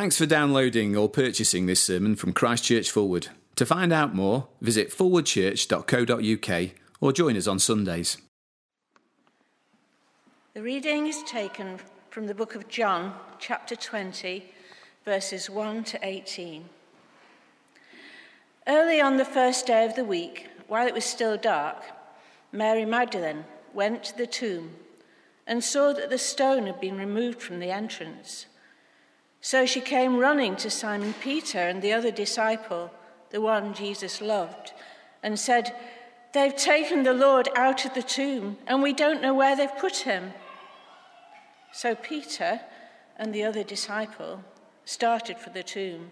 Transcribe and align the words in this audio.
Thanks 0.00 0.16
for 0.16 0.24
downloading 0.24 0.96
or 0.96 1.10
purchasing 1.10 1.66
this 1.66 1.82
sermon 1.82 2.16
from 2.16 2.32
Christchurch 2.32 2.90
Forward. 2.90 3.28
To 3.56 3.66
find 3.66 3.92
out 3.92 4.14
more, 4.14 4.48
visit 4.62 4.88
forwardchurch.co.uk 4.88 6.70
or 7.02 7.12
join 7.12 7.36
us 7.36 7.46
on 7.46 7.58
Sundays. 7.58 8.16
The 10.54 10.62
reading 10.62 11.06
is 11.06 11.22
taken 11.24 11.80
from 12.08 12.28
the 12.28 12.34
book 12.34 12.54
of 12.54 12.66
John, 12.66 13.14
chapter 13.38 13.76
20, 13.76 14.50
verses 15.04 15.50
1 15.50 15.84
to 15.84 15.98
18. 16.02 16.64
Early 18.66 19.02
on 19.02 19.18
the 19.18 19.26
first 19.26 19.66
day 19.66 19.84
of 19.84 19.96
the 19.96 20.04
week, 20.06 20.48
while 20.66 20.86
it 20.86 20.94
was 20.94 21.04
still 21.04 21.36
dark, 21.36 21.76
Mary 22.52 22.86
Magdalene 22.86 23.44
went 23.74 24.04
to 24.04 24.16
the 24.16 24.26
tomb 24.26 24.76
and 25.46 25.62
saw 25.62 25.92
that 25.92 26.08
the 26.08 26.16
stone 26.16 26.64
had 26.64 26.80
been 26.80 26.96
removed 26.96 27.42
from 27.42 27.60
the 27.60 27.70
entrance. 27.70 28.46
So 29.40 29.64
she 29.64 29.80
came 29.80 30.18
running 30.18 30.56
to 30.56 30.70
Simon 30.70 31.14
Peter 31.14 31.58
and 31.58 31.80
the 31.80 31.92
other 31.92 32.10
disciple, 32.10 32.92
the 33.30 33.40
one 33.40 33.72
Jesus 33.72 34.20
loved, 34.20 34.72
and 35.22 35.38
said, 35.38 35.74
They've 36.32 36.54
taken 36.54 37.02
the 37.02 37.14
Lord 37.14 37.48
out 37.56 37.84
of 37.84 37.94
the 37.94 38.02
tomb, 38.02 38.58
and 38.66 38.82
we 38.82 38.92
don't 38.92 39.22
know 39.22 39.34
where 39.34 39.56
they've 39.56 39.78
put 39.78 39.98
him. 39.98 40.32
So 41.72 41.94
Peter 41.94 42.60
and 43.16 43.34
the 43.34 43.44
other 43.44 43.64
disciple 43.64 44.44
started 44.84 45.38
for 45.38 45.50
the 45.50 45.62
tomb. 45.62 46.10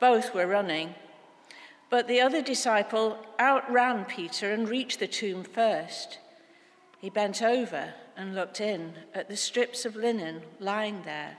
Both 0.00 0.34
were 0.34 0.46
running. 0.46 0.94
But 1.88 2.08
the 2.08 2.20
other 2.20 2.42
disciple 2.42 3.18
outran 3.38 4.06
Peter 4.06 4.52
and 4.52 4.68
reached 4.68 4.98
the 4.98 5.06
tomb 5.06 5.44
first. 5.44 6.18
He 6.98 7.10
bent 7.10 7.42
over 7.42 7.94
and 8.16 8.34
looked 8.34 8.60
in 8.60 8.94
at 9.14 9.28
the 9.28 9.36
strips 9.36 9.84
of 9.84 9.94
linen 9.94 10.42
lying 10.58 11.02
there 11.04 11.38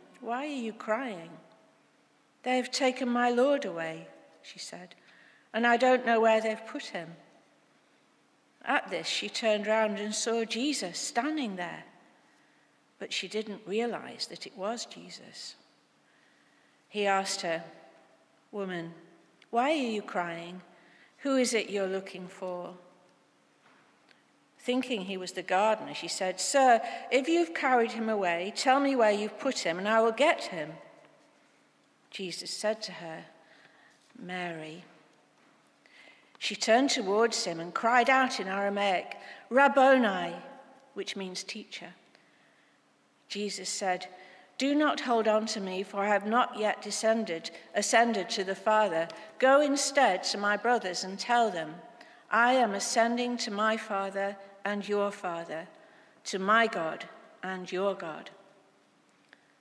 why 0.21 0.45
are 0.45 0.61
you 0.67 0.73
crying? 0.73 1.29
They 2.43 2.57
have 2.57 2.71
taken 2.71 3.09
my 3.09 3.29
Lord 3.29 3.65
away, 3.65 4.07
she 4.41 4.59
said, 4.59 4.95
and 5.53 5.67
I 5.67 5.77
don't 5.77 6.05
know 6.05 6.19
where 6.19 6.41
they've 6.41 6.65
put 6.67 6.85
him. 6.85 7.09
At 8.63 8.89
this, 8.89 9.07
she 9.07 9.27
turned 9.29 9.67
round 9.67 9.99
and 9.99 10.13
saw 10.13 10.45
Jesus 10.45 10.97
standing 10.97 11.55
there, 11.55 11.83
but 12.99 13.11
she 13.11 13.27
didn't 13.27 13.61
realize 13.65 14.27
that 14.27 14.45
it 14.45 14.55
was 14.55 14.85
Jesus. 14.85 15.55
He 16.87 17.07
asked 17.07 17.41
her, 17.41 17.63
Woman, 18.51 18.93
why 19.49 19.71
are 19.71 19.75
you 19.75 20.01
crying? 20.01 20.61
Who 21.19 21.37
is 21.37 21.53
it 21.53 21.69
you're 21.69 21.87
looking 21.87 22.27
for? 22.27 22.75
Thinking 24.63 25.01
he 25.01 25.17
was 25.17 25.31
the 25.31 25.41
gardener, 25.41 25.95
she 25.95 26.07
said, 26.07 26.39
Sir, 26.39 26.81
if 27.11 27.27
you've 27.27 27.53
carried 27.53 27.93
him 27.93 28.09
away, 28.09 28.53
tell 28.55 28.79
me 28.79 28.95
where 28.95 29.11
you've 29.11 29.39
put 29.39 29.59
him, 29.59 29.79
and 29.79 29.87
I 29.87 30.01
will 30.01 30.11
get 30.11 30.43
him. 30.43 30.73
Jesus 32.11 32.51
said 32.51 32.79
to 32.83 32.91
her, 32.91 33.25
Mary. 34.19 34.83
She 36.37 36.55
turned 36.55 36.91
towards 36.91 37.43
him 37.43 37.59
and 37.59 37.73
cried 37.73 38.07
out 38.07 38.39
in 38.39 38.47
Aramaic, 38.47 39.17
Rabboni, 39.49 40.35
which 40.93 41.15
means 41.15 41.43
teacher. 41.43 41.93
Jesus 43.29 43.69
said, 43.69 44.05
Do 44.59 44.75
not 44.75 44.99
hold 44.99 45.27
on 45.27 45.47
to 45.47 45.59
me, 45.59 45.81
for 45.81 46.01
I 46.01 46.07
have 46.09 46.27
not 46.27 46.59
yet 46.59 46.83
descended, 46.83 47.49
ascended 47.73 48.29
to 48.31 48.43
the 48.43 48.53
Father. 48.53 49.07
Go 49.39 49.61
instead 49.61 50.23
to 50.25 50.37
my 50.37 50.55
brothers 50.55 51.03
and 51.03 51.17
tell 51.17 51.49
them, 51.49 51.73
I 52.29 52.53
am 52.53 52.75
ascending 52.75 53.37
to 53.37 53.51
my 53.51 53.75
Father 53.75 54.37
and 54.65 54.87
your 54.87 55.11
Father, 55.11 55.67
to 56.25 56.39
my 56.39 56.67
God 56.67 57.05
and 57.43 57.71
your 57.71 57.95
God. 57.95 58.29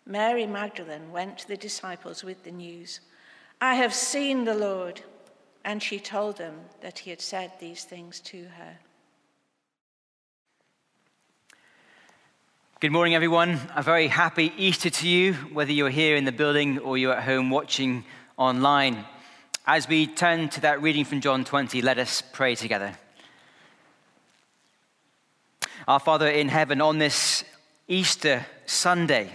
Mary 0.07 0.47
Magdalene 0.47 1.13
went 1.13 1.39
to 1.39 1.49
the 1.49 1.57
disciples 1.57 2.25
with 2.25 2.45
the 2.45 2.51
news 2.51 3.01
I 3.63 3.75
have 3.75 3.93
seen 3.93 4.45
the 4.45 4.55
Lord. 4.55 5.03
And 5.65 5.83
she 5.83 5.99
told 5.99 6.39
them 6.39 6.55
that 6.81 7.01
he 7.01 7.11
had 7.11 7.21
said 7.21 7.53
these 7.61 7.85
things 7.85 8.21
to 8.21 8.45
her. 8.45 8.79
Good 12.81 12.93
morning, 12.93 13.15
everyone. 13.15 13.61
A 13.77 13.83
very 13.83 14.09
happy 14.09 14.55
Easter 14.57 14.89
to 14.89 15.09
you, 15.09 15.35
whether 15.53 15.71
you're 15.71 15.91
here 15.91 16.17
in 16.17 16.25
the 16.25 16.33
building 16.33 16.79
or 16.79 16.97
you're 16.97 17.13
at 17.13 17.25
home 17.25 17.51
watching 17.51 18.05
online. 18.39 19.05
As 19.67 19.87
we 19.87 20.07
turn 20.07 20.49
to 20.51 20.63
that 20.63 20.81
reading 20.81 21.05
from 21.05 21.21
John 21.21 21.45
20, 21.45 21.83
let 21.83 21.99
us 21.99 22.23
pray 22.23 22.55
together. 22.55 22.97
Our 25.91 25.99
Father 25.99 26.29
in 26.29 26.47
heaven, 26.47 26.81
on 26.81 26.99
this 26.99 27.43
Easter 27.89 28.47
Sunday, 28.65 29.29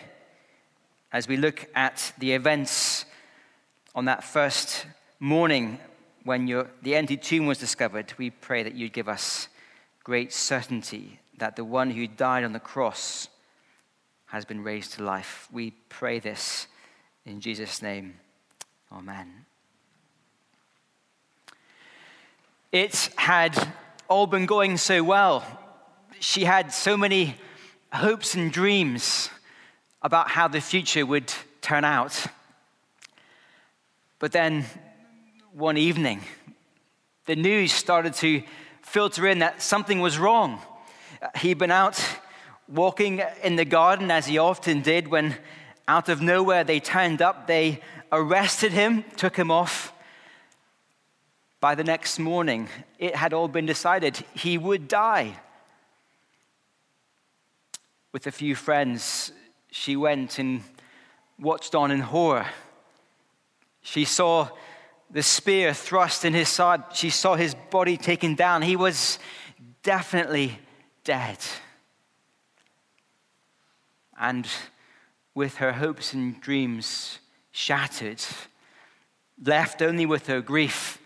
as 1.12 1.28
we 1.28 1.36
look 1.36 1.68
at 1.76 2.14
the 2.18 2.32
events 2.32 3.04
on 3.94 4.06
that 4.06 4.24
first 4.24 4.86
morning 5.20 5.80
when 6.24 6.48
your, 6.48 6.68
the 6.82 6.96
empty 6.96 7.18
tomb 7.18 7.46
was 7.46 7.58
discovered, 7.58 8.14
we 8.18 8.30
pray 8.30 8.64
that 8.64 8.74
you'd 8.74 8.94
give 8.94 9.10
us 9.10 9.50
great 10.06 10.32
certainty 10.32 11.20
that 11.40 11.58
the 11.58 11.66
one 11.66 11.92
who 11.92 12.08
died 12.08 12.46
on 12.46 12.54
the 12.54 12.60
cross 12.62 13.28
has 14.28 14.46
been 14.46 14.64
raised 14.64 14.94
to 14.94 15.04
life. 15.04 15.50
We 15.52 15.72
pray 15.90 16.20
this 16.20 16.68
in 17.26 17.42
Jesus' 17.42 17.82
name. 17.82 18.18
Amen. 18.94 19.46
It 22.72 23.10
had 23.18 23.74
all 24.08 24.26
been 24.26 24.46
going 24.46 24.78
so 24.78 25.04
well 25.04 25.44
she 26.20 26.46
had 26.46 26.74
so 26.74 26.98
many 26.98 27.36
hopes 27.92 28.36
and 28.36 28.52
dreams 28.52 29.30
about 30.02 30.30
how 30.30 30.48
the 30.48 30.62
future 30.62 31.06
would 31.06 31.34
turn 31.62 31.84
out. 31.84 32.26
But 34.20 34.32
then 34.32 34.66
one 35.54 35.78
evening, 35.78 36.22
the 37.26 37.36
news 37.36 37.72
started 37.72 38.14
to 38.16 38.44
filter 38.82 39.28
in 39.28 39.40
that 39.40 39.62
something 39.62 40.00
was 40.00 40.18
wrong. 40.18 40.62
He'd 41.38 41.58
been 41.58 41.72
out 41.72 42.04
walking 42.68 43.22
in 43.44 43.56
the 43.56 43.66
garden 43.66 44.12
as 44.12 44.26
he 44.26 44.38
often 44.38 44.82
did 44.82 45.08
when 45.08 45.36
out 45.88 46.10
of 46.10 46.22
nowhere 46.22 46.64
they 46.64 46.80
turned 46.80 47.22
up, 47.22 47.48
they 47.48 47.82
arrested 48.12 48.72
him, 48.72 49.04
took 49.18 49.36
him 49.36 49.52
off. 49.52 49.94
By 51.60 51.76
the 51.76 51.84
next 51.84 52.20
morning, 52.20 52.70
it 53.00 53.16
had 53.16 53.34
all 53.34 53.48
been 53.48 53.66
decided 53.66 54.18
he 54.34 54.58
would 54.58 54.88
die 54.88 55.38
with 58.16 58.28
a 58.28 58.32
few 58.32 58.56
friends, 58.56 59.34
she 59.72 59.98
went 59.98 60.40
and 60.40 60.64
watched 61.38 61.76
on 61.76 61.92
in 61.92 62.00
horror. 62.00 62.46
She 63.82 64.06
saw 64.06 64.48
the 65.12 65.22
spear 65.22 65.74
thrust 65.74 66.24
in 66.24 66.34
his 66.34 66.48
side. 66.48 66.84
She 66.94 67.10
saw 67.10 67.36
his 67.36 67.54
body 67.70 67.98
taken 67.98 68.34
down. 68.34 68.62
He 68.62 68.78
was 68.78 69.20
definitely 69.84 70.58
dead. 71.04 71.40
And 74.18 74.48
with 75.34 75.58
her 75.58 75.74
hopes 75.74 76.14
and 76.14 76.40
dreams 76.40 77.20
shattered, 77.52 78.24
left 79.44 79.82
only 79.82 80.06
with 80.06 80.28
her 80.28 80.40
grief, 80.40 81.00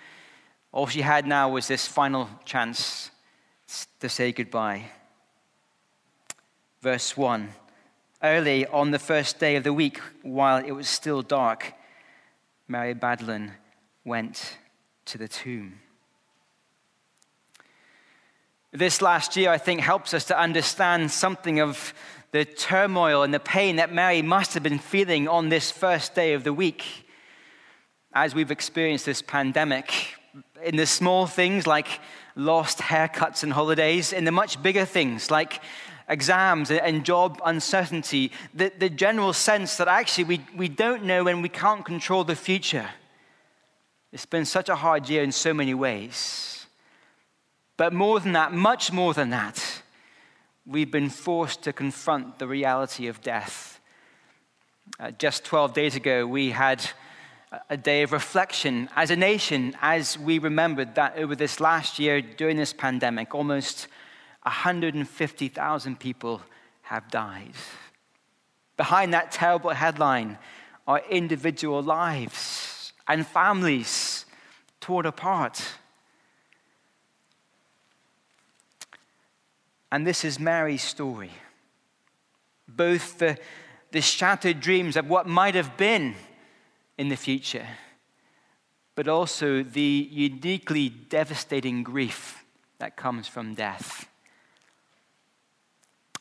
all 0.71 0.85
she 0.85 1.01
had 1.01 1.25
now 1.25 1.49
was 1.49 1.67
this 1.67 1.87
final 1.87 2.29
chance 2.45 3.09
to 3.99 4.09
say 4.09 4.31
goodbye 4.31 4.91
verse 6.81 7.17
1. 7.17 7.49
Early 8.23 8.65
on 8.65 8.91
the 8.91 8.99
first 8.99 9.39
day 9.39 9.55
of 9.55 9.63
the 9.63 9.73
week, 9.73 9.99
while 10.21 10.63
it 10.63 10.71
was 10.71 10.87
still 10.87 11.21
dark, 11.21 11.73
Mary 12.67 12.93
Magdalene 12.93 13.51
went 14.05 14.57
to 15.05 15.17
the 15.17 15.27
tomb. 15.27 15.79
This 18.71 19.01
last 19.01 19.35
year, 19.35 19.49
I 19.49 19.57
think, 19.57 19.81
helps 19.81 20.13
us 20.13 20.25
to 20.25 20.39
understand 20.39 21.11
something 21.11 21.59
of 21.59 21.93
the 22.31 22.45
turmoil 22.45 23.23
and 23.23 23.33
the 23.33 23.39
pain 23.39 23.77
that 23.77 23.91
Mary 23.91 24.21
must 24.21 24.53
have 24.53 24.63
been 24.63 24.79
feeling 24.79 25.27
on 25.27 25.49
this 25.49 25.71
first 25.71 26.13
day 26.13 26.33
of 26.33 26.43
the 26.43 26.53
week 26.53 26.85
as 28.13 28.35
we've 28.35 28.51
experienced 28.51 29.05
this 29.05 29.21
pandemic. 29.21 29.91
In 30.63 30.75
the 30.75 30.85
small 30.85 31.25
things 31.25 31.65
like 31.65 31.99
lost 32.35 32.77
haircuts 32.77 33.43
and 33.43 33.51
holidays, 33.51 34.13
in 34.13 34.23
the 34.23 34.31
much 34.31 34.61
bigger 34.61 34.85
things 34.85 35.31
like 35.31 35.61
exams 36.09 36.71
and 36.71 37.05
job 37.05 37.39
uncertainty, 37.45 38.31
the, 38.53 38.71
the 38.77 38.89
general 38.89 39.31
sense 39.31 39.77
that 39.77 39.87
actually 39.87 40.23
we, 40.23 40.45
we 40.57 40.67
don't 40.67 41.03
know 41.03 41.27
and 41.27 41.43
we 41.43 41.49
can't 41.49 41.85
control 41.85 42.23
the 42.23 42.35
future. 42.35 42.89
It's 44.11 44.25
been 44.25 44.45
such 44.45 44.69
a 44.69 44.75
hard 44.75 45.07
year 45.07 45.21
in 45.21 45.31
so 45.31 45.53
many 45.53 45.75
ways. 45.75 46.65
But 47.77 47.93
more 47.93 48.19
than 48.19 48.33
that, 48.33 48.51
much 48.51 48.91
more 48.91 49.13
than 49.13 49.29
that, 49.29 49.83
we've 50.65 50.91
been 50.91 51.09
forced 51.09 51.63
to 51.63 51.73
confront 51.73 52.39
the 52.39 52.47
reality 52.47 53.07
of 53.07 53.21
death. 53.21 53.79
Uh, 54.99 55.11
just 55.11 55.45
12 55.45 55.73
days 55.73 55.95
ago, 55.95 56.25
we 56.25 56.49
had 56.49 56.83
a 57.69 57.77
day 57.77 58.01
of 58.01 58.11
reflection 58.11 58.89
as 58.95 59.11
a 59.11 59.15
nation 59.15 59.75
as 59.81 60.17
we 60.17 60.39
remembered 60.39 60.95
that 60.95 61.17
over 61.17 61.35
this 61.35 61.59
last 61.59 61.99
year, 61.99 62.21
during 62.21 62.57
this 62.57 62.73
pandemic, 62.73 63.33
almost 63.33 63.87
150,000 64.43 65.99
people 65.99 66.41
have 66.83 67.09
died. 67.11 67.53
Behind 68.77 69.13
that 69.13 69.31
terrible 69.31 69.71
headline 69.71 70.37
are 70.87 71.01
individual 71.09 71.83
lives 71.83 72.93
and 73.07 73.27
families 73.27 74.25
torn 74.79 75.05
apart. 75.05 75.61
And 79.91 80.07
this 80.07 80.23
is 80.23 80.39
Mary's 80.39 80.83
story. 80.83 81.31
Both 82.67 83.17
the, 83.17 83.37
the 83.91 84.01
shattered 84.01 84.61
dreams 84.61 84.95
of 84.95 85.09
what 85.09 85.27
might 85.27 85.55
have 85.55 85.75
been 85.75 86.15
in 86.97 87.09
the 87.09 87.17
future, 87.17 87.67
but 88.95 89.07
also 89.07 89.63
the 89.63 90.07
uniquely 90.11 90.89
devastating 90.89 91.83
grief 91.83 92.43
that 92.77 92.95
comes 92.95 93.27
from 93.27 93.55
death. 93.55 94.07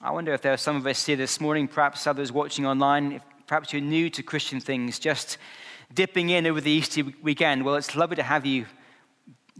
I 0.00 0.12
wonder 0.12 0.32
if 0.32 0.42
there 0.42 0.52
are 0.52 0.58
some 0.58 0.76
of 0.76 0.86
us 0.86 1.04
here 1.04 1.16
this 1.16 1.40
morning, 1.40 1.66
perhaps 1.66 2.06
others 2.06 2.30
watching 2.30 2.64
online, 2.64 3.12
if 3.12 3.22
perhaps 3.48 3.72
you're 3.72 3.82
new 3.82 4.08
to 4.10 4.22
Christian 4.22 4.60
things, 4.60 5.00
just 5.00 5.38
dipping 5.92 6.30
in 6.30 6.46
over 6.46 6.60
the 6.60 6.70
Easter 6.70 7.02
weekend. 7.20 7.64
Well, 7.64 7.74
it's 7.74 7.96
lovely 7.96 8.14
to 8.14 8.22
have 8.22 8.46
you 8.46 8.66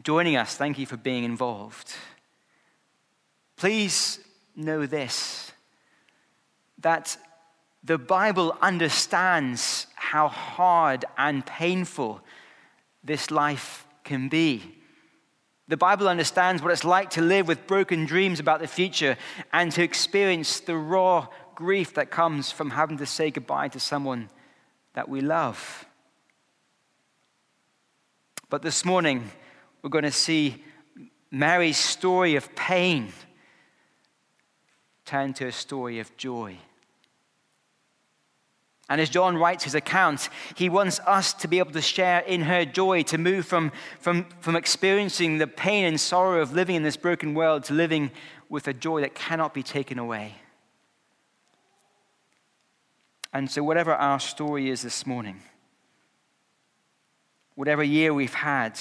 joining 0.00 0.36
us. 0.36 0.54
Thank 0.54 0.78
you 0.78 0.86
for 0.86 0.96
being 0.96 1.24
involved. 1.24 1.92
Please 3.56 4.20
know 4.54 4.86
this 4.86 5.50
that 6.80 7.16
the 7.82 7.98
Bible 7.98 8.56
understands 8.62 9.88
how 9.96 10.28
hard 10.28 11.04
and 11.16 11.44
painful 11.44 12.20
this 13.02 13.32
life 13.32 13.88
can 14.04 14.28
be. 14.28 14.76
The 15.68 15.76
Bible 15.76 16.08
understands 16.08 16.62
what 16.62 16.72
it's 16.72 16.84
like 16.84 17.10
to 17.10 17.20
live 17.20 17.46
with 17.46 17.66
broken 17.66 18.06
dreams 18.06 18.40
about 18.40 18.60
the 18.60 18.66
future 18.66 19.18
and 19.52 19.70
to 19.72 19.82
experience 19.82 20.60
the 20.60 20.76
raw 20.76 21.28
grief 21.54 21.94
that 21.94 22.10
comes 22.10 22.50
from 22.50 22.70
having 22.70 22.96
to 22.98 23.06
say 23.06 23.30
goodbye 23.30 23.68
to 23.68 23.80
someone 23.80 24.30
that 24.94 25.08
we 25.08 25.20
love. 25.20 25.84
But 28.48 28.62
this 28.62 28.82
morning, 28.82 29.30
we're 29.82 29.90
going 29.90 30.04
to 30.04 30.10
see 30.10 30.64
Mary's 31.30 31.76
story 31.76 32.36
of 32.36 32.54
pain 32.56 33.12
turn 35.04 35.34
to 35.34 35.46
a 35.46 35.52
story 35.52 36.00
of 36.00 36.16
joy. 36.16 36.56
And 38.88 39.00
as 39.00 39.10
John 39.10 39.36
writes 39.36 39.64
his 39.64 39.74
account, 39.74 40.30
he 40.54 40.70
wants 40.70 40.98
us 41.00 41.34
to 41.34 41.48
be 41.48 41.58
able 41.58 41.72
to 41.72 41.82
share 41.82 42.20
in 42.20 42.42
her 42.42 42.64
joy, 42.64 43.02
to 43.04 43.18
move 43.18 43.44
from, 43.44 43.70
from, 44.00 44.26
from 44.40 44.56
experiencing 44.56 45.38
the 45.38 45.46
pain 45.46 45.84
and 45.84 46.00
sorrow 46.00 46.40
of 46.40 46.54
living 46.54 46.76
in 46.76 46.82
this 46.82 46.96
broken 46.96 47.34
world 47.34 47.64
to 47.64 47.74
living 47.74 48.10
with 48.48 48.66
a 48.66 48.72
joy 48.72 49.02
that 49.02 49.14
cannot 49.14 49.52
be 49.52 49.62
taken 49.62 49.98
away. 49.98 50.36
And 53.30 53.50
so, 53.50 53.62
whatever 53.62 53.92
our 53.92 54.18
story 54.18 54.70
is 54.70 54.80
this 54.80 55.06
morning, 55.06 55.42
whatever 57.56 57.82
year 57.82 58.14
we've 58.14 58.32
had, 58.32 58.80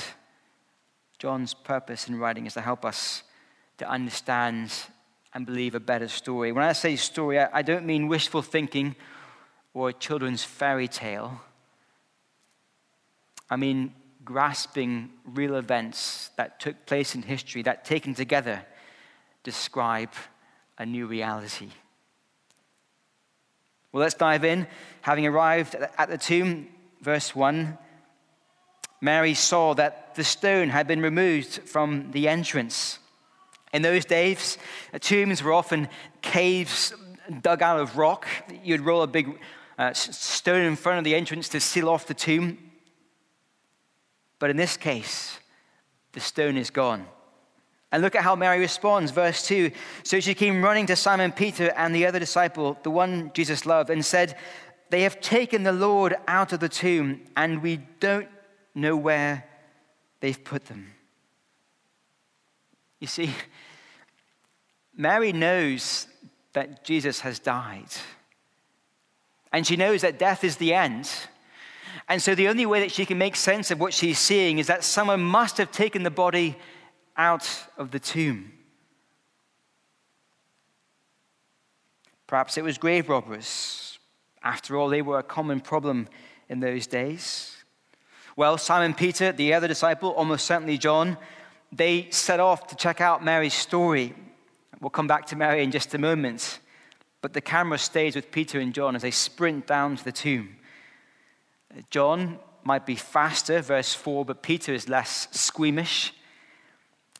John's 1.19 1.53
purpose 1.53 2.07
in 2.07 2.17
writing 2.17 2.45
is 2.45 2.53
to 2.53 2.61
help 2.61 2.85
us 2.85 3.23
to 3.79 3.89
understand 3.89 4.71
and 5.33 5.45
believe 5.45 5.75
a 5.75 5.81
better 5.81 6.07
story. 6.07 6.53
When 6.53 6.63
I 6.63 6.71
say 6.71 6.95
story, 6.95 7.39
I 7.39 7.61
don't 7.61 7.85
mean 7.85 8.07
wishful 8.07 8.41
thinking 8.41 8.95
or 9.77 9.89
a 9.89 9.93
children's 9.93 10.43
fairy 10.43 10.87
tale. 10.87 11.39
I 13.47 13.57
mean 13.57 13.93
grasping 14.25 15.11
real 15.23 15.55
events 15.55 16.31
that 16.35 16.59
took 16.59 16.87
place 16.87 17.13
in 17.13 17.21
history 17.21 17.61
that, 17.61 17.85
taken 17.85 18.15
together, 18.15 18.65
describe 19.43 20.09
a 20.79 20.85
new 20.85 21.05
reality. 21.05 21.69
Well, 23.91 24.01
let's 24.01 24.15
dive 24.15 24.43
in. 24.43 24.65
Having 25.01 25.27
arrived 25.27 25.75
at 25.75 26.09
the 26.09 26.17
tomb, 26.17 26.69
verse 27.01 27.35
1, 27.35 27.77
Mary 28.99 29.35
saw 29.35 29.75
that 29.75 30.15
the 30.15 30.23
stone 30.23 30.69
had 30.69 30.87
been 30.87 31.03
removed 31.03 31.69
from 31.69 32.11
the 32.13 32.27
entrance. 32.27 32.97
In 33.71 33.83
those 33.83 34.05
days, 34.05 34.57
uh, 34.91 34.97
tombs 34.97 35.43
were 35.43 35.53
often 35.53 35.87
caves 36.23 36.93
dug 37.41 37.61
out 37.61 37.79
of 37.79 37.97
rock. 37.97 38.27
You'd 38.63 38.81
roll 38.81 39.03
a 39.03 39.07
big 39.07 39.37
uh, 39.77 39.93
stone 39.93 40.61
in 40.61 40.75
front 40.75 40.97
of 40.97 41.03
the 41.03 41.15
entrance 41.15 41.49
to 41.49 41.59
seal 41.59 41.89
off 41.89 42.07
the 42.07 42.13
tomb. 42.13 42.57
But 44.39 44.49
in 44.49 44.57
this 44.57 44.77
case, 44.77 45.39
the 46.13 46.19
stone 46.19 46.57
is 46.57 46.69
gone. 46.69 47.05
And 47.91 48.01
look 48.01 48.15
at 48.15 48.23
how 48.23 48.35
Mary 48.35 48.59
responds, 48.59 49.11
verse 49.11 49.45
2. 49.47 49.71
So 50.03 50.19
she 50.19 50.33
came 50.33 50.63
running 50.63 50.87
to 50.87 50.95
Simon 50.95 51.31
Peter 51.31 51.71
and 51.77 51.95
the 51.95 52.05
other 52.05 52.19
disciple, 52.19 52.77
the 52.83 52.91
one 52.91 53.31
Jesus 53.33 53.65
loved, 53.65 53.89
and 53.89 54.03
said, 54.03 54.35
They 54.89 55.03
have 55.03 55.21
taken 55.21 55.63
the 55.63 55.71
Lord 55.71 56.15
out 56.27 56.51
of 56.51 56.59
the 56.59 56.69
tomb, 56.69 57.21
and 57.35 57.61
we 57.61 57.77
don't 57.99 58.27
know 58.75 58.97
where 58.97 59.45
they've 60.19 60.43
put 60.43 60.65
them. 60.65 60.93
You 62.99 63.07
see, 63.07 63.33
Mary 64.95 65.31
knows 65.31 66.07
that 66.53 66.83
Jesus 66.83 67.21
has 67.21 67.39
died. 67.39 67.89
And 69.57 69.65
she 69.65 69.75
knows 69.75 70.01
that 70.01 70.19
death 70.19 70.43
is 70.43 70.57
the 70.57 70.75
end. 70.75 71.09
And 72.07 72.21
so 72.21 72.35
the 72.35 72.47
only 72.47 72.67
way 72.67 72.79
that 72.81 72.91
she 72.91 73.07
can 73.07 73.17
make 73.17 73.35
sense 73.35 73.71
of 73.71 73.79
what 73.79 73.91
she's 73.91 74.19
seeing 74.19 74.59
is 74.59 74.67
that 74.67 74.83
someone 74.83 75.23
must 75.23 75.57
have 75.57 75.71
taken 75.71 76.03
the 76.03 76.11
body 76.11 76.55
out 77.17 77.49
of 77.75 77.89
the 77.89 77.97
tomb. 77.97 78.51
Perhaps 82.27 82.59
it 82.59 82.63
was 82.63 82.77
grave 82.77 83.09
robbers. 83.09 83.97
After 84.43 84.77
all, 84.77 84.89
they 84.89 85.01
were 85.01 85.17
a 85.17 85.23
common 85.23 85.59
problem 85.59 86.07
in 86.49 86.59
those 86.59 86.85
days. 86.85 87.57
Well, 88.35 88.59
Simon 88.59 88.93
Peter, 88.93 89.31
the 89.31 89.55
other 89.55 89.67
disciple, 89.67 90.11
almost 90.11 90.45
certainly 90.45 90.77
John, 90.77 91.17
they 91.71 92.11
set 92.11 92.39
off 92.39 92.67
to 92.67 92.75
check 92.75 93.01
out 93.01 93.25
Mary's 93.25 93.55
story. 93.55 94.13
We'll 94.79 94.91
come 94.91 95.07
back 95.07 95.25
to 95.25 95.35
Mary 95.35 95.63
in 95.63 95.71
just 95.71 95.95
a 95.95 95.97
moment. 95.97 96.59
But 97.21 97.33
the 97.33 97.41
camera 97.41 97.77
stays 97.77 98.15
with 98.15 98.31
Peter 98.31 98.59
and 98.59 98.73
John 98.73 98.95
as 98.95 99.01
they 99.01 99.11
sprint 99.11 99.67
down 99.67 99.97
to 99.97 100.03
the 100.03 100.11
tomb. 100.11 100.57
Uh, 101.75 101.81
John 101.89 102.39
might 102.63 102.85
be 102.85 102.95
faster, 102.95 103.61
verse 103.61 103.93
4, 103.93 104.25
but 104.25 104.43
Peter 104.43 104.73
is 104.73 104.89
less 104.89 105.27
squeamish. 105.31 106.13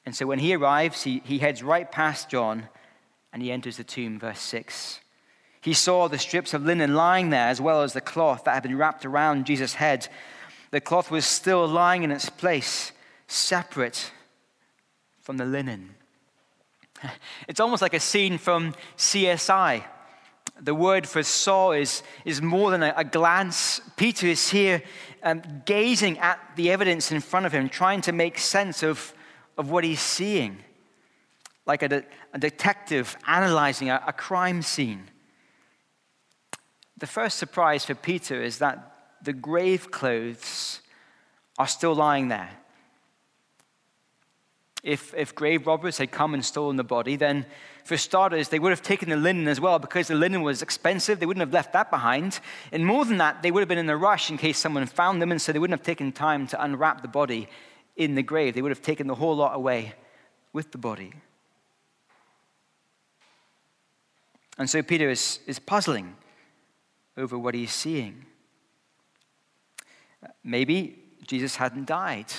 And 0.06 0.16
so 0.16 0.26
when 0.26 0.40
he 0.40 0.54
arrives, 0.54 1.04
he, 1.04 1.22
he 1.26 1.40
heads 1.40 1.64
right 1.64 1.92
past 1.92 2.30
John 2.30 2.68
and 3.34 3.42
he 3.42 3.52
enters 3.52 3.78
the 3.78 3.84
tomb, 3.84 4.20
verse 4.20 4.40
6. 4.40 5.00
He 5.62 5.74
saw 5.74 6.08
the 6.08 6.18
strips 6.18 6.54
of 6.54 6.64
linen 6.64 6.96
lying 6.96 7.30
there, 7.30 7.50
as 7.50 7.60
well 7.60 7.82
as 7.82 7.94
the 7.94 8.02
cloth 8.02 8.44
that 8.46 8.54
had 8.54 8.64
been 8.64 8.78
wrapped 8.78 9.06
around 9.06 9.46
Jesus' 9.46 9.74
head. 9.74 10.08
The 10.72 10.82
cloth 10.82 11.12
was 11.12 11.26
still 11.26 11.68
lying 11.68 12.04
in 12.04 12.12
its 12.12 12.30
place, 12.30 12.92
separate 13.28 14.12
from 15.20 15.38
the 15.38 15.46
linen. 15.46 15.96
It's 17.48 17.60
almost 17.60 17.82
like 17.82 17.94
a 17.94 18.00
scene 18.00 18.38
from 18.38 18.74
CSI. 18.98 19.84
The 20.60 20.74
word 20.74 21.08
for 21.08 21.22
saw 21.24 21.72
is, 21.72 22.02
is 22.26 22.42
more 22.42 22.72
than 22.72 22.84
a, 22.84 22.94
a 22.98 23.04
glance. 23.04 23.80
Peter 23.96 24.28
is 24.28 24.50
here 24.50 24.82
um, 25.24 25.42
gazing 25.66 26.18
at 26.20 26.40
the 26.56 26.72
evidence 26.72 27.12
in 27.12 27.22
front 27.22 27.46
of 27.46 27.52
him, 27.52 27.70
trying 27.70 28.02
to 28.02 28.12
make 28.12 28.40
sense 28.40 28.82
of, 28.82 29.14
of 29.58 29.70
what 29.70 29.84
he's 29.84 30.02
seeing, 30.02 30.58
like 31.66 31.84
a, 31.84 31.88
de- 31.88 32.06
a 32.34 32.40
detective 32.40 33.16
analyzing 33.28 33.90
a, 33.90 34.04
a 34.08 34.14
crime 34.14 34.62
scene. 34.62 35.10
The 36.98 37.08
first 37.08 37.38
surprise 37.38 37.86
for 37.86 37.94
Peter 37.94 38.42
is 38.42 38.58
that 38.58 38.94
the 39.22 39.34
grave 39.34 39.92
clothes 39.92 40.82
are 41.60 41.68
still 41.68 41.94
lying 41.94 42.30
there. 42.30 42.50
If, 44.88 45.14
if 45.16 45.36
grave 45.36 45.68
robbers 45.68 45.98
had 45.98 46.12
come 46.12 46.34
and 46.34 46.46
stolen 46.46 46.78
the 46.78 46.84
body, 46.84 47.18
then 47.18 47.46
for 47.84 47.98
starters, 47.98 48.48
they 48.48 48.58
would 48.58 48.70
have 48.70 48.82
taken 48.82 49.10
the 49.10 49.18
linen 49.18 49.50
as 49.50 49.60
well 49.60 49.80
because 49.80 50.08
the 50.08 50.16
linen 50.16 50.44
was 50.44 50.62
expensive. 50.62 51.20
They 51.20 51.26
wouldn't 51.26 51.42
have 51.42 51.52
left 51.54 51.74
that 51.74 51.92
behind. 51.92 52.40
And 52.72 52.86
more 52.86 53.04
than 53.04 53.18
that, 53.18 53.44
they 53.44 53.52
would 53.52 53.60
have 53.60 53.68
been 53.68 53.78
in 53.78 53.90
a 53.90 53.98
rush 53.98 54.32
in 54.32 54.38
case 54.38 54.58
someone 54.58 54.86
found 54.86 55.22
them, 55.22 55.30
and 55.30 55.42
so 55.42 55.52
they 55.52 55.60
wouldn't 55.60 55.78
have 55.78 55.86
taken 55.86 56.14
time 56.14 56.48
to 56.48 56.64
unwrap 56.64 57.02
the 57.02 57.10
body 57.10 57.50
in 57.98 58.16
the 58.16 58.24
grave. 58.24 58.54
They 58.54 58.62
would 58.62 58.72
have 58.72 58.82
taken 58.82 59.08
the 59.08 59.16
whole 59.16 59.36
lot 59.36 59.58
away 59.58 59.94
with 60.54 60.72
the 60.72 60.78
body. 60.78 61.12
And 64.58 64.70
so 64.70 64.82
Peter 64.84 65.10
is, 65.10 65.40
is 65.48 65.60
puzzling 65.60 66.16
over 67.18 67.38
what 67.38 67.56
he's 67.56 67.74
seeing. 67.74 68.26
Maybe 70.46 71.04
Jesus 71.28 71.58
hadn't 71.58 71.88
died. 71.88 72.32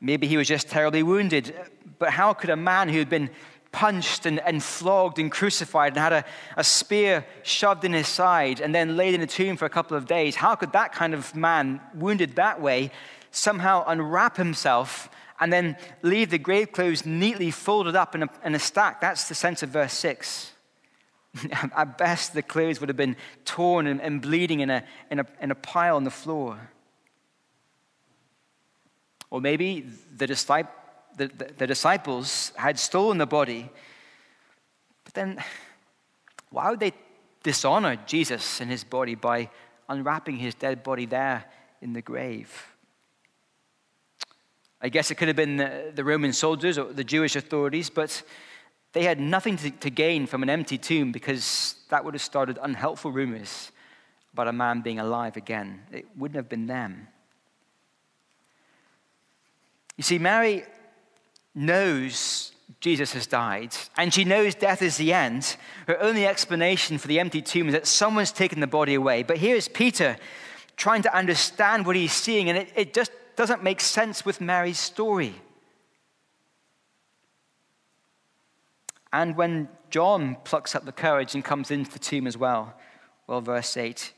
Maybe 0.00 0.26
he 0.26 0.36
was 0.36 0.48
just 0.48 0.68
terribly 0.68 1.02
wounded. 1.02 1.54
But 1.98 2.10
how 2.10 2.34
could 2.34 2.50
a 2.50 2.56
man 2.56 2.88
who 2.88 2.98
had 2.98 3.08
been 3.08 3.30
punched 3.72 4.24
and, 4.26 4.40
and 4.40 4.62
flogged 4.62 5.18
and 5.18 5.30
crucified 5.30 5.92
and 5.92 5.98
had 5.98 6.12
a, 6.12 6.24
a 6.56 6.64
spear 6.64 7.26
shoved 7.42 7.84
in 7.84 7.92
his 7.92 8.08
side 8.08 8.60
and 8.60 8.74
then 8.74 8.96
laid 8.96 9.14
in 9.14 9.20
a 9.20 9.26
tomb 9.26 9.56
for 9.56 9.66
a 9.66 9.70
couple 9.70 9.96
of 9.96 10.06
days, 10.06 10.36
how 10.36 10.54
could 10.54 10.72
that 10.72 10.92
kind 10.92 11.12
of 11.12 11.34
man, 11.34 11.80
wounded 11.94 12.36
that 12.36 12.60
way, 12.60 12.90
somehow 13.30 13.84
unwrap 13.86 14.36
himself 14.36 15.10
and 15.40 15.52
then 15.52 15.76
leave 16.00 16.30
the 16.30 16.38
grave 16.38 16.72
clothes 16.72 17.04
neatly 17.04 17.50
folded 17.50 17.94
up 17.94 18.14
in 18.14 18.22
a, 18.22 18.28
in 18.44 18.54
a 18.54 18.58
stack? 18.58 19.00
That's 19.00 19.28
the 19.28 19.34
sense 19.34 19.62
of 19.62 19.70
verse 19.70 19.92
6. 19.92 20.52
At 21.76 21.98
best, 21.98 22.32
the 22.32 22.42
clothes 22.42 22.80
would 22.80 22.88
have 22.88 22.96
been 22.96 23.16
torn 23.44 23.86
and, 23.86 24.00
and 24.00 24.22
bleeding 24.22 24.60
in 24.60 24.70
a, 24.70 24.84
in, 25.10 25.20
a, 25.20 25.26
in 25.40 25.50
a 25.50 25.54
pile 25.54 25.96
on 25.96 26.04
the 26.04 26.10
floor. 26.10 26.70
Or 29.30 29.40
maybe 29.40 29.86
the, 30.16 30.26
the, 30.26 30.66
the, 31.16 31.52
the 31.58 31.66
disciples 31.66 32.52
had 32.56 32.78
stolen 32.78 33.18
the 33.18 33.26
body, 33.26 33.70
but 35.04 35.14
then 35.14 35.42
why 36.50 36.70
would 36.70 36.80
they 36.80 36.92
dishonor 37.42 37.96
Jesus 38.06 38.60
and 38.60 38.70
his 38.70 38.84
body 38.84 39.14
by 39.14 39.50
unwrapping 39.88 40.36
his 40.36 40.54
dead 40.54 40.82
body 40.82 41.06
there 41.06 41.44
in 41.80 41.92
the 41.92 42.02
grave? 42.02 42.76
I 44.80 44.88
guess 44.88 45.10
it 45.10 45.16
could 45.16 45.28
have 45.28 45.36
been 45.36 45.56
the, 45.94 46.04
Roman 46.04 46.32
soldiers 46.32 46.78
or 46.78 46.92
the 46.92 47.04
Jewish 47.04 47.34
authorities, 47.34 47.90
but 47.90 48.22
they 48.92 49.04
had 49.04 49.18
nothing 49.18 49.56
to, 49.56 49.90
gain 49.90 50.26
from 50.26 50.42
an 50.42 50.50
empty 50.50 50.78
tomb 50.78 51.12
because 51.12 51.76
that 51.88 52.04
would 52.04 52.14
have 52.14 52.22
started 52.22 52.58
unhelpful 52.60 53.10
rumors 53.10 53.72
about 54.32 54.48
a 54.48 54.52
man 54.52 54.82
being 54.82 54.98
alive 54.98 55.36
again. 55.36 55.82
It 55.90 56.06
wouldn't 56.16 56.36
have 56.36 56.48
been 56.48 56.66
them. 56.66 57.08
You 59.96 60.02
see, 60.02 60.18
Mary 60.18 60.64
knows 61.54 62.52
Jesus 62.80 63.12
has 63.14 63.26
died, 63.26 63.74
and 63.96 64.12
she 64.12 64.24
knows 64.24 64.54
death 64.54 64.82
is 64.82 64.96
the 64.96 65.12
end. 65.12 65.56
Her 65.86 66.00
only 66.00 66.26
explanation 66.26 66.98
for 66.98 67.08
the 67.08 67.18
empty 67.18 67.40
tomb 67.40 67.68
is 67.68 67.72
that 67.72 67.86
someone's 67.86 68.32
taken 68.32 68.60
the 68.60 68.66
body 68.66 68.94
away. 68.94 69.22
But 69.22 69.38
here's 69.38 69.68
Peter 69.68 70.16
trying 70.76 71.02
to 71.02 71.16
understand 71.16 71.86
what 71.86 71.96
he's 71.96 72.12
seeing, 72.12 72.48
and 72.48 72.58
it, 72.58 72.68
it 72.76 72.94
just 72.94 73.10
doesn't 73.34 73.62
make 73.62 73.80
sense 73.80 74.24
with 74.24 74.40
Mary's 74.40 74.78
story. 74.78 75.34
And 79.12 79.36
when 79.36 79.68
John 79.88 80.36
plucks 80.44 80.74
up 80.74 80.84
the 80.84 80.92
courage 80.92 81.34
and 81.34 81.42
comes 81.42 81.70
into 81.70 81.90
the 81.90 81.98
tomb 81.98 82.26
as 82.26 82.36
well, 82.36 82.74
well, 83.26 83.40
verse 83.40 83.76
8, 83.76 84.12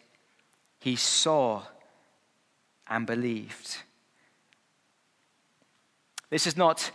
he 0.81 0.97
saw 0.97 1.63
and 2.89 3.07
believed. 3.07 3.79
This 6.31 6.47
is 6.47 6.57
not 6.57 6.91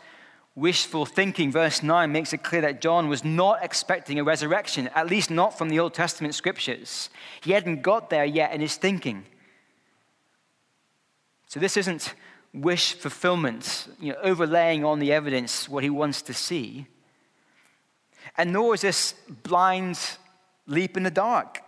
wishful 0.56 1.06
thinking. 1.06 1.52
Verse 1.52 1.82
9 1.82 2.12
makes 2.12 2.34
it 2.34 2.44
clear 2.44 2.62
that 2.62 2.82
John 2.82 3.10
was 3.10 3.24
not 3.24 3.64
expecting 3.64 4.20
a 4.20 4.24
resurrection, 4.24 4.90
at 4.96 5.10
least 5.10 5.32
not 5.32 5.58
from 5.58 5.70
the 5.70 5.80
Old 5.80 5.94
Testament 5.94 6.36
scriptures. 6.36 7.10
He 7.42 7.52
hadn't 7.52 7.82
got 7.82 8.10
there 8.10 8.26
yet 8.26 8.54
in 8.54 8.62
his 8.62 8.76
thinking. 8.76 9.26
So 11.48 11.60
this 11.60 11.78
isn't 11.78 12.14
wish 12.54 12.94
fulfillment, 12.94 13.88
you 14.00 14.14
know, 14.14 14.20
overlaying 14.22 14.86
on 14.86 15.00
the 15.00 15.12
evidence 15.12 15.68
what 15.68 15.84
he 15.84 15.90
wants 15.90 16.22
to 16.24 16.34
see. 16.34 16.88
And 18.38 18.54
nor 18.54 18.74
is 18.74 18.82
this 18.82 19.14
blind 19.44 20.00
leap 20.68 20.98
in 20.98 21.04
the 21.04 21.12
dark. 21.12 21.62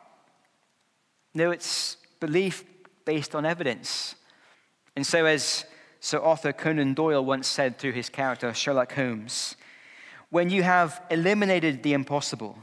No, 1.34 1.52
it's 1.52 1.98
belief 2.20 2.64
based 3.04 3.36
on 3.36 3.46
evidence. 3.46 4.16
And 4.96 5.06
so, 5.06 5.26
as 5.26 5.66
Sir 6.00 6.20
Arthur 6.20 6.54
Conan 6.54 6.94
Doyle 6.94 7.24
once 7.24 7.48
said 7.48 7.78
through 7.78 7.94
his 7.94 8.10
character 8.10 8.54
Sherlock 8.54 8.94
Holmes 8.94 9.56
when 10.30 10.50
you 10.50 10.64
have 10.64 11.02
eliminated 11.10 11.84
the 11.84 11.94
impossible, 11.94 12.58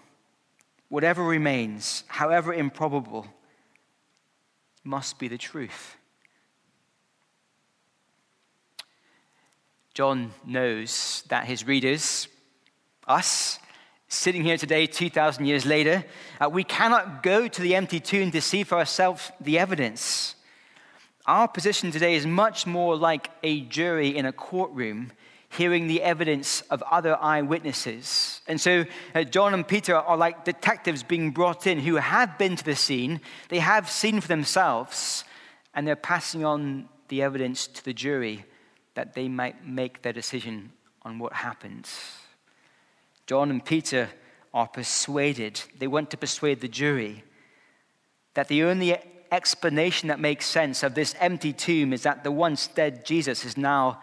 whatever 0.88 1.24
remains, 1.24 2.04
however 2.06 2.52
improbable, 2.52 3.26
must 4.84 5.18
be 5.18 5.28
the 5.28 5.38
truth. 5.38 5.96
John 9.94 10.32
knows 10.44 11.22
that 11.28 11.44
his 11.44 11.66
readers, 11.66 12.28
us, 13.06 13.58
sitting 14.08 14.42
here 14.42 14.58
today, 14.58 14.86
2,000 14.86 15.44
years 15.44 15.64
later, 15.64 16.04
uh, 16.40 16.48
we 16.48 16.64
cannot 16.64 17.22
go 17.22 17.48
to 17.48 17.62
the 17.62 17.74
empty 17.74 18.00
tomb 18.00 18.30
to 18.30 18.40
see 18.40 18.64
for 18.64 18.78
ourselves 18.78 19.32
the 19.40 19.58
evidence. 19.58 20.34
Our 21.26 21.46
position 21.46 21.92
today 21.92 22.14
is 22.14 22.26
much 22.26 22.66
more 22.66 22.96
like 22.96 23.30
a 23.44 23.60
jury 23.60 24.16
in 24.16 24.26
a 24.26 24.32
courtroom 24.32 25.12
hearing 25.50 25.86
the 25.86 26.02
evidence 26.02 26.62
of 26.62 26.82
other 26.90 27.16
eyewitnesses. 27.20 28.40
And 28.48 28.60
so 28.60 28.86
uh, 29.14 29.22
John 29.24 29.54
and 29.54 29.68
Peter 29.68 29.94
are 29.94 30.16
like 30.16 30.44
detectives 30.44 31.02
being 31.02 31.30
brought 31.30 31.66
in 31.66 31.78
who 31.78 31.96
have 31.96 32.38
been 32.38 32.56
to 32.56 32.64
the 32.64 32.74
scene, 32.74 33.20
they 33.50 33.58
have 33.58 33.88
seen 33.88 34.20
for 34.20 34.28
themselves, 34.28 35.24
and 35.74 35.86
they're 35.86 35.94
passing 35.94 36.44
on 36.44 36.88
the 37.08 37.22
evidence 37.22 37.66
to 37.66 37.84
the 37.84 37.92
jury 37.92 38.44
that 38.94 39.14
they 39.14 39.28
might 39.28 39.66
make 39.66 40.02
their 40.02 40.12
decision 40.12 40.72
on 41.02 41.18
what 41.18 41.34
happened. 41.34 41.88
John 43.26 43.50
and 43.50 43.64
Peter 43.64 44.08
are 44.54 44.66
persuaded, 44.66 45.60
they 45.78 45.86
want 45.86 46.10
to 46.10 46.16
persuade 46.16 46.60
the 46.60 46.68
jury 46.68 47.24
that 48.34 48.48
the 48.48 48.64
only 48.64 48.96
explanation 49.32 50.08
that 50.08 50.20
makes 50.20 50.46
sense 50.46 50.82
of 50.82 50.94
this 50.94 51.14
empty 51.18 51.52
tomb 51.52 51.92
is 51.92 52.02
that 52.02 52.22
the 52.22 52.30
once 52.30 52.66
dead 52.68 53.04
Jesus 53.04 53.44
is 53.44 53.56
now 53.56 54.00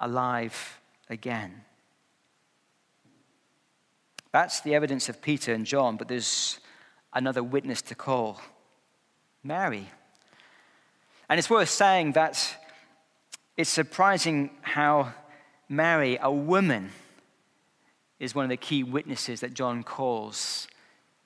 alive 0.00 0.80
again. 1.10 1.62
That's 4.32 4.62
the 4.62 4.74
evidence 4.74 5.08
of 5.08 5.22
Peter 5.22 5.52
and 5.52 5.64
John, 5.64 5.96
but 5.96 6.08
there's 6.08 6.58
another 7.12 7.42
witness 7.42 7.82
to 7.82 7.94
call 7.94 8.40
Mary. 9.44 9.88
And 11.28 11.38
it's 11.38 11.48
worth 11.48 11.68
saying 11.68 12.12
that 12.12 12.56
it's 13.56 13.70
surprising 13.70 14.50
how 14.62 15.12
Mary, 15.68 16.18
a 16.20 16.32
woman, 16.32 16.90
is 18.18 18.34
one 18.34 18.44
of 18.44 18.48
the 18.48 18.56
key 18.56 18.82
witnesses 18.82 19.40
that 19.40 19.54
John 19.54 19.84
calls 19.84 20.66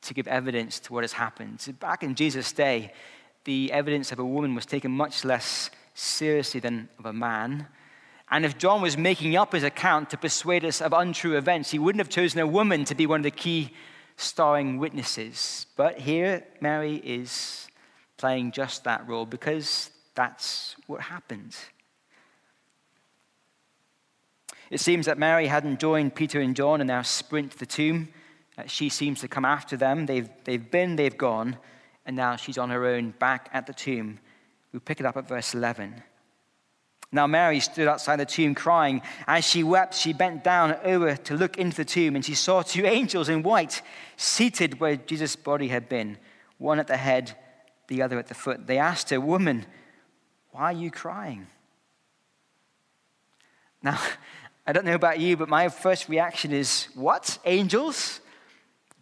to 0.02 0.14
give 0.14 0.28
evidence 0.28 0.78
to 0.80 0.92
what 0.92 1.04
has 1.04 1.12
happened. 1.12 1.64
Back 1.80 2.02
in 2.02 2.14
Jesus' 2.14 2.52
day, 2.52 2.92
the 3.48 3.72
evidence 3.72 4.12
of 4.12 4.18
a 4.18 4.24
woman 4.26 4.54
was 4.54 4.66
taken 4.66 4.90
much 4.90 5.24
less 5.24 5.70
seriously 5.94 6.60
than 6.60 6.86
of 6.98 7.06
a 7.06 7.14
man. 7.14 7.66
And 8.30 8.44
if 8.44 8.58
John 8.58 8.82
was 8.82 8.98
making 8.98 9.36
up 9.36 9.54
his 9.54 9.62
account 9.62 10.10
to 10.10 10.18
persuade 10.18 10.66
us 10.66 10.82
of 10.82 10.92
untrue 10.92 11.34
events, 11.34 11.70
he 11.70 11.78
wouldn't 11.78 12.00
have 12.00 12.10
chosen 12.10 12.40
a 12.40 12.46
woman 12.46 12.84
to 12.84 12.94
be 12.94 13.06
one 13.06 13.20
of 13.20 13.24
the 13.24 13.30
key 13.30 13.70
starring 14.18 14.76
witnesses. 14.76 15.64
But 15.76 15.98
here, 15.98 16.44
Mary 16.60 16.96
is 16.96 17.68
playing 18.18 18.52
just 18.52 18.84
that 18.84 19.08
role 19.08 19.24
because 19.24 19.92
that's 20.14 20.76
what 20.86 21.00
happened. 21.00 21.56
It 24.70 24.80
seems 24.80 25.06
that 25.06 25.16
Mary 25.16 25.46
hadn't 25.46 25.80
joined 25.80 26.14
Peter 26.14 26.38
and 26.38 26.54
John 26.54 26.82
and 26.82 26.88
now 26.88 27.00
sprint 27.00 27.52
to 27.52 27.58
the 27.58 27.64
tomb. 27.64 28.10
Uh, 28.58 28.64
she 28.66 28.90
seems 28.90 29.22
to 29.22 29.28
come 29.28 29.46
after 29.46 29.74
them. 29.74 30.04
They've, 30.04 30.28
they've 30.44 30.70
been, 30.70 30.96
they've 30.96 31.16
gone 31.16 31.56
and 32.08 32.16
now 32.16 32.36
she's 32.36 32.56
on 32.56 32.70
her 32.70 32.86
own 32.86 33.10
back 33.18 33.50
at 33.52 33.66
the 33.66 33.74
tomb. 33.74 34.18
We 34.72 34.80
pick 34.80 34.98
it 34.98 35.04
up 35.04 35.18
at 35.18 35.28
verse 35.28 35.52
11. 35.52 36.02
Now 37.12 37.26
Mary 37.26 37.60
stood 37.60 37.86
outside 37.86 38.16
the 38.16 38.24
tomb 38.24 38.54
crying. 38.54 39.02
As 39.26 39.44
she 39.44 39.62
wept, 39.62 39.94
she 39.94 40.14
bent 40.14 40.42
down 40.42 40.76
over 40.84 41.16
to 41.16 41.36
look 41.36 41.58
into 41.58 41.76
the 41.76 41.84
tomb, 41.84 42.16
and 42.16 42.24
she 42.24 42.34
saw 42.34 42.62
two 42.62 42.86
angels 42.86 43.28
in 43.28 43.42
white 43.42 43.82
seated 44.16 44.80
where 44.80 44.96
Jesus' 44.96 45.36
body 45.36 45.68
had 45.68 45.90
been, 45.90 46.16
one 46.56 46.78
at 46.78 46.86
the 46.86 46.96
head, 46.96 47.36
the 47.88 48.00
other 48.00 48.18
at 48.18 48.28
the 48.28 48.34
foot. 48.34 48.66
They 48.66 48.78
asked 48.78 49.10
her, 49.10 49.20
Woman, 49.20 49.66
why 50.50 50.64
are 50.64 50.72
you 50.72 50.90
crying? 50.90 51.46
Now, 53.82 54.00
I 54.66 54.72
don't 54.72 54.86
know 54.86 54.94
about 54.94 55.20
you, 55.20 55.36
but 55.36 55.50
my 55.50 55.68
first 55.68 56.08
reaction 56.08 56.52
is, 56.52 56.88
What? 56.94 57.38
Angels? 57.44 58.20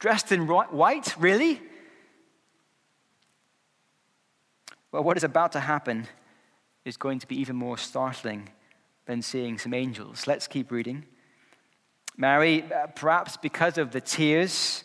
Dressed 0.01 0.33
in 0.33 0.49
white? 0.49 1.15
Really? 1.19 1.63
Well, 4.93 5.03
what 5.03 5.17
is 5.17 5.25
about 5.25 5.53
to 5.53 5.61
happen 5.61 6.07
is 6.85 6.97
going 6.97 7.19
to 7.19 7.27
be 7.27 7.41
even 7.41 7.57
more 7.57 7.77
startling 7.77 8.49
than 9.07 9.23
seeing 9.23 9.59
some 9.59 9.75
angels. 9.75 10.27
Let's 10.27 10.47
keep 10.47 10.71
reading. 10.71 11.05
Mary, 12.17 12.65
uh, 12.73 12.87
perhaps 12.89 13.37
because 13.37 13.79
of 13.79 13.91
the 13.91 14.01
tears, 14.01 14.85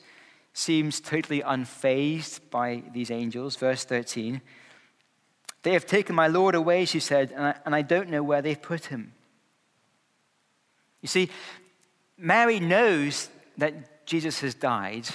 seems 0.53 0.99
totally 0.99 1.41
unfazed 1.41 2.41
by 2.49 2.83
these 2.93 3.09
angels. 3.11 3.55
Verse 3.55 3.85
13. 3.85 4.41
They 5.63 5.73
have 5.73 5.85
taken 5.85 6.15
my 6.15 6.27
Lord 6.27 6.55
away, 6.55 6.85
she 6.85 6.99
said, 6.99 7.31
and 7.31 7.45
I, 7.45 7.55
and 7.65 7.75
I 7.75 7.83
don't 7.83 8.09
know 8.09 8.23
where 8.23 8.41
they've 8.41 8.61
put 8.61 8.85
him. 8.85 9.13
You 11.01 11.07
see, 11.07 11.29
Mary 12.17 12.59
knows 12.59 13.29
that 13.57 14.05
Jesus 14.05 14.41
has 14.41 14.55
died, 14.55 15.07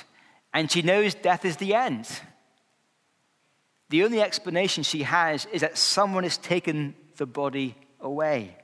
and 0.54 0.70
she 0.70 0.82
knows 0.82 1.14
death 1.14 1.44
is 1.44 1.56
the 1.56 1.74
end. 1.74 2.08
The 3.88 4.04
only 4.04 4.20
explanation 4.20 4.82
she 4.82 5.04
has 5.04 5.46
is 5.52 5.60
that 5.60 5.78
someone 5.78 6.24
has 6.24 6.38
taken 6.38 6.94
the 7.16 7.26
body 7.26 7.76
away. 8.00 8.56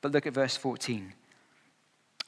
But 0.00 0.12
look 0.12 0.26
at 0.26 0.34
verse 0.34 0.56
14. 0.56 1.12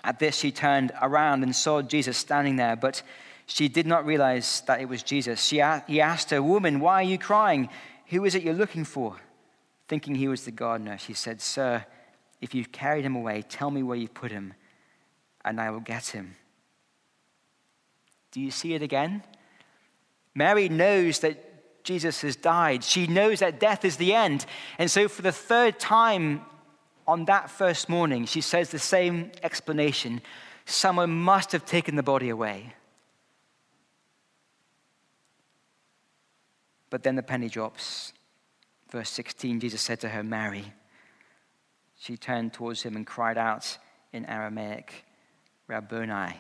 At 0.05 0.19
this, 0.19 0.37
she 0.37 0.53
turned 0.53 0.93
around 1.03 1.43
and 1.43 1.55
saw 1.55 1.83
Jesus 1.83 2.17
standing 2.17 2.57
there, 2.57 2.77
but 2.77 3.03
she 3.47 3.69
did 3.69 3.87
not 3.87 4.07
realize 4.07 4.63
that 4.67 4.81
it 4.81 4.89
was 4.89 5.03
Jesus. 5.03 5.43
She, 5.43 5.63
he 5.89 6.01
asked 6.01 6.31
her, 6.31 6.43
Woman, 6.43 6.81
why 6.81 6.95
are 6.95 7.03
you 7.03 7.19
crying? 7.19 7.69
Who 8.07 8.25
is 8.25 8.35
it 8.35 8.43
you're 8.43 8.55
looking 8.55 8.85
for? 8.85 9.17
Thinking 9.89 10.15
he 10.15 10.29
was 10.29 10.45
the 10.45 10.51
gardener, 10.51 10.99
she 10.99 11.15
said, 11.15 11.41
Sir, 11.41 11.85
if 12.41 12.55
you've 12.55 12.73
carried 12.73 13.05
him 13.05 13.17
away, 13.17 13.43
tell 13.43 13.71
me 13.71 13.83
where 13.83 13.97
you've 13.97 14.15
put 14.15 14.31
him, 14.31 14.55
and 15.45 15.61
I 15.61 15.71
will 15.71 15.81
get 15.81 16.09
him. 16.09 16.37
Do 18.31 18.41
you 18.41 18.51
see 18.51 18.75
it 18.75 18.83
again? 18.83 19.23
Mary 20.35 20.69
knows 20.69 21.21
that 21.21 21.85
Jesus 21.85 22.23
has 22.23 22.35
died. 22.35 22.83
She 22.83 23.07
knows 23.07 23.41
that 23.41 23.61
death 23.61 23.85
is 23.85 23.97
the 23.97 24.15
end. 24.15 24.47
And 24.79 24.91
so, 24.91 25.09
for 25.09 25.23
the 25.23 25.33
third 25.33 25.79
time 25.79 26.43
on 27.07 27.27
that 27.27 27.51
first 27.51 27.89
morning, 27.89 28.25
she 28.25 28.41
says 28.41 28.71
the 28.71 28.79
same 28.79 29.31
explanation 29.43 30.23
someone 30.65 31.11
must 31.11 31.53
have 31.53 31.67
taken 31.67 31.97
the 31.97 32.03
body 32.03 32.31
away. 32.31 32.75
But 36.91 37.03
then 37.03 37.17
the 37.17 37.23
penny 37.23 37.49
drops. 37.49 38.13
Verse 38.91 39.11
16 39.11 39.61
Jesus 39.61 39.83
said 39.83 40.01
to 40.01 40.09
her, 40.09 40.23
Mary. 40.23 40.73
She 41.99 42.17
turned 42.17 42.53
towards 42.53 42.83
him 42.83 42.97
and 42.97 43.07
cried 43.07 43.39
out 43.39 43.79
in 44.13 44.25
Aramaic, 44.27 45.05
Rabboni, 45.69 46.35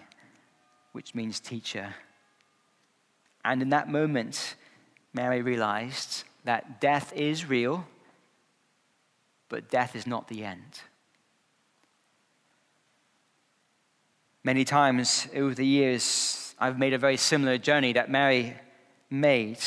which 0.92 1.14
means 1.14 1.40
teacher. 1.40 1.94
And 3.44 3.60
in 3.60 3.68
that 3.70 3.88
moment, 3.88 4.56
Mary 5.12 5.42
realized 5.42 6.24
that 6.44 6.80
death 6.80 7.12
is 7.14 7.46
real, 7.46 7.86
but 9.48 9.70
death 9.70 9.94
is 9.94 10.06
not 10.06 10.28
the 10.28 10.44
end. 10.44 10.80
Many 14.42 14.64
times 14.64 15.28
over 15.34 15.54
the 15.54 15.66
years, 15.66 16.54
I've 16.58 16.78
made 16.78 16.92
a 16.92 16.98
very 16.98 17.16
similar 17.16 17.58
journey 17.58 17.92
that 17.94 18.10
Mary 18.10 18.54
made, 19.10 19.58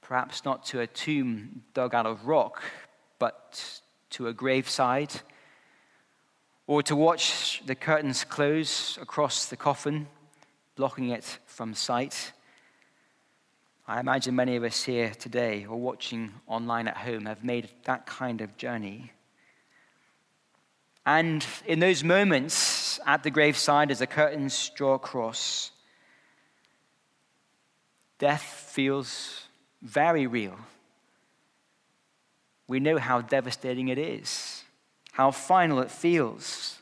perhaps 0.00 0.44
not 0.44 0.64
to 0.66 0.80
a 0.80 0.86
tomb 0.86 1.62
dug 1.74 1.94
out 1.94 2.06
of 2.06 2.26
rock, 2.26 2.62
but 3.18 3.80
to 4.10 4.28
a 4.28 4.32
graveside, 4.32 5.12
or 6.66 6.82
to 6.82 6.96
watch 6.96 7.62
the 7.66 7.74
curtains 7.74 8.24
close 8.24 8.98
across 8.98 9.46
the 9.46 9.56
coffin, 9.56 10.08
blocking 10.74 11.10
it 11.10 11.38
from 11.46 11.74
sight. 11.74 12.32
I 13.88 14.00
imagine 14.00 14.34
many 14.34 14.56
of 14.56 14.64
us 14.64 14.82
here 14.82 15.10
today 15.10 15.64
or 15.64 15.78
watching 15.78 16.32
online 16.48 16.88
at 16.88 16.96
home 16.96 17.26
have 17.26 17.44
made 17.44 17.68
that 17.84 18.04
kind 18.04 18.40
of 18.40 18.56
journey. 18.56 19.12
And 21.04 21.46
in 21.66 21.78
those 21.78 22.02
moments 22.02 22.98
at 23.06 23.22
the 23.22 23.30
graveside, 23.30 23.92
as 23.92 24.00
the 24.00 24.08
curtains 24.08 24.72
draw 24.74 24.94
across, 24.94 25.70
death 28.18 28.42
feels 28.42 29.44
very 29.82 30.26
real. 30.26 30.58
We 32.66 32.80
know 32.80 32.98
how 32.98 33.20
devastating 33.20 33.86
it 33.86 33.98
is, 33.98 34.64
how 35.12 35.30
final 35.30 35.78
it 35.78 35.92
feels. 35.92 36.80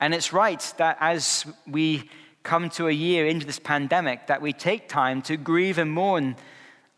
And 0.00 0.14
it's 0.14 0.32
right 0.32 0.72
that 0.78 0.96
as 1.00 1.44
we 1.66 2.08
come 2.42 2.70
to 2.70 2.88
a 2.88 2.92
year 2.92 3.26
into 3.26 3.46
this 3.46 3.58
pandemic 3.58 4.26
that 4.26 4.42
we 4.42 4.52
take 4.52 4.88
time 4.88 5.22
to 5.22 5.36
grieve 5.36 5.78
and 5.78 5.90
mourn 5.90 6.36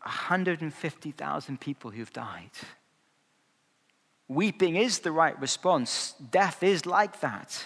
150,000 0.03 1.59
people 1.59 1.91
who've 1.91 2.13
died. 2.13 2.51
Weeping 4.27 4.75
is 4.75 4.99
the 4.99 5.11
right 5.11 5.39
response. 5.39 6.15
Death 6.31 6.63
is 6.63 6.85
like 6.85 7.19
that. 7.19 7.63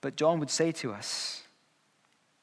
But 0.00 0.16
John 0.16 0.40
would 0.40 0.50
say 0.50 0.72
to 0.72 0.92
us, 0.92 1.42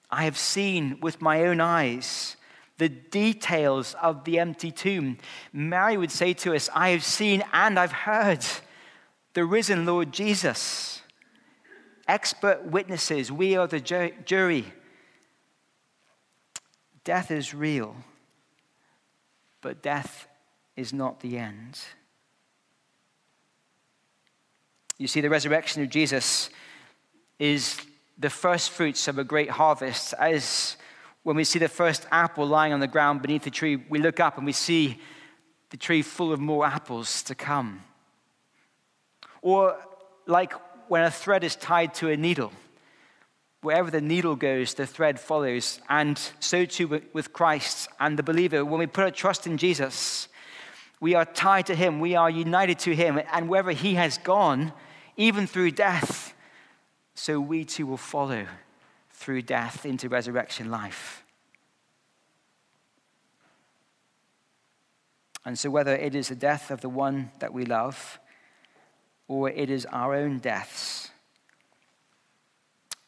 I 0.09 0.23
have 0.23 0.37
seen 0.37 0.99
with 1.01 1.21
my 1.21 1.43
own 1.45 1.61
eyes 1.61 2.35
the 2.77 2.89
details 2.89 3.95
of 4.01 4.23
the 4.23 4.39
empty 4.39 4.71
tomb. 4.71 5.17
Mary 5.53 5.97
would 5.97 6.11
say 6.11 6.33
to 6.33 6.55
us, 6.55 6.69
I 6.73 6.89
have 6.89 7.03
seen 7.03 7.43
and 7.51 7.77
I've 7.77 7.91
heard 7.91 8.43
the 9.33 9.43
risen 9.43 9.85
Lord 9.85 10.11
Jesus 10.11 10.98
expert 12.09 12.65
witnesses. 12.65 13.31
We 13.31 13.55
are 13.55 13.67
the 13.67 13.79
jury. 13.79 14.65
Death 17.03 17.31
is 17.31 17.53
real, 17.53 17.95
but 19.61 19.81
death 19.81 20.27
is 20.75 20.91
not 20.91 21.19
the 21.21 21.37
end. 21.37 21.79
You 24.97 25.07
see, 25.07 25.21
the 25.21 25.29
resurrection 25.29 25.81
of 25.83 25.89
Jesus 25.89 26.49
is 27.37 27.79
the 28.17 28.29
first 28.29 28.71
fruits 28.71 29.07
of 29.07 29.17
a 29.17 29.23
great 29.23 29.49
harvest. 29.49 30.13
As 30.19 30.75
when 31.23 31.35
we 31.35 31.43
see 31.43 31.59
the 31.59 31.69
first 31.69 32.05
apple 32.11 32.45
lying 32.45 32.73
on 32.73 32.79
the 32.79 32.87
ground 32.87 33.21
beneath 33.21 33.43
the 33.43 33.51
tree, 33.51 33.77
we 33.77 33.99
look 33.99 34.19
up 34.19 34.37
and 34.37 34.45
we 34.45 34.51
see 34.51 34.99
the 35.69 35.77
tree 35.77 36.01
full 36.01 36.33
of 36.33 36.39
more 36.39 36.65
apples 36.65 37.23
to 37.23 37.35
come. 37.35 37.83
Or 39.41 39.77
like 40.25 40.53
when 40.89 41.03
a 41.03 41.11
thread 41.11 41.43
is 41.43 41.55
tied 41.55 41.93
to 41.95 42.09
a 42.09 42.17
needle. 42.17 42.51
Wherever 43.61 43.91
the 43.91 44.01
needle 44.01 44.35
goes, 44.35 44.73
the 44.73 44.87
thread 44.87 45.19
follows. 45.19 45.79
And 45.89 46.19
so 46.39 46.65
too 46.65 47.01
with 47.13 47.33
Christ 47.33 47.89
and 47.99 48.17
the 48.17 48.23
believer. 48.23 48.65
When 48.65 48.79
we 48.79 48.87
put 48.87 49.03
our 49.03 49.11
trust 49.11 49.47
in 49.47 49.57
Jesus, 49.57 50.27
we 50.99 51.15
are 51.15 51.25
tied 51.25 51.67
to 51.67 51.75
Him, 51.75 51.99
we 51.99 52.15
are 52.15 52.29
united 52.29 52.79
to 52.79 52.95
Him. 52.95 53.21
And 53.31 53.49
wherever 53.49 53.71
He 53.71 53.95
has 53.95 54.17
gone, 54.17 54.73
even 55.15 55.47
through 55.47 55.71
death, 55.71 56.33
so 57.13 57.39
we 57.39 57.65
too 57.65 57.85
will 57.85 57.97
follow 57.97 58.45
through 59.11 59.41
death 59.41 59.85
into 59.85 60.07
resurrection 60.07 60.71
life. 60.71 61.23
And 65.45 65.59
so, 65.59 65.69
whether 65.69 65.95
it 65.95 66.15
is 66.15 66.29
the 66.29 66.35
death 66.35 66.71
of 66.71 66.81
the 66.81 66.89
one 66.89 67.31
that 67.39 67.53
we 67.53 67.65
love, 67.65 68.19
or 69.29 69.49
it 69.49 69.69
is 69.69 69.85
our 69.85 70.15
own 70.15 70.39
deaths. 70.39 71.11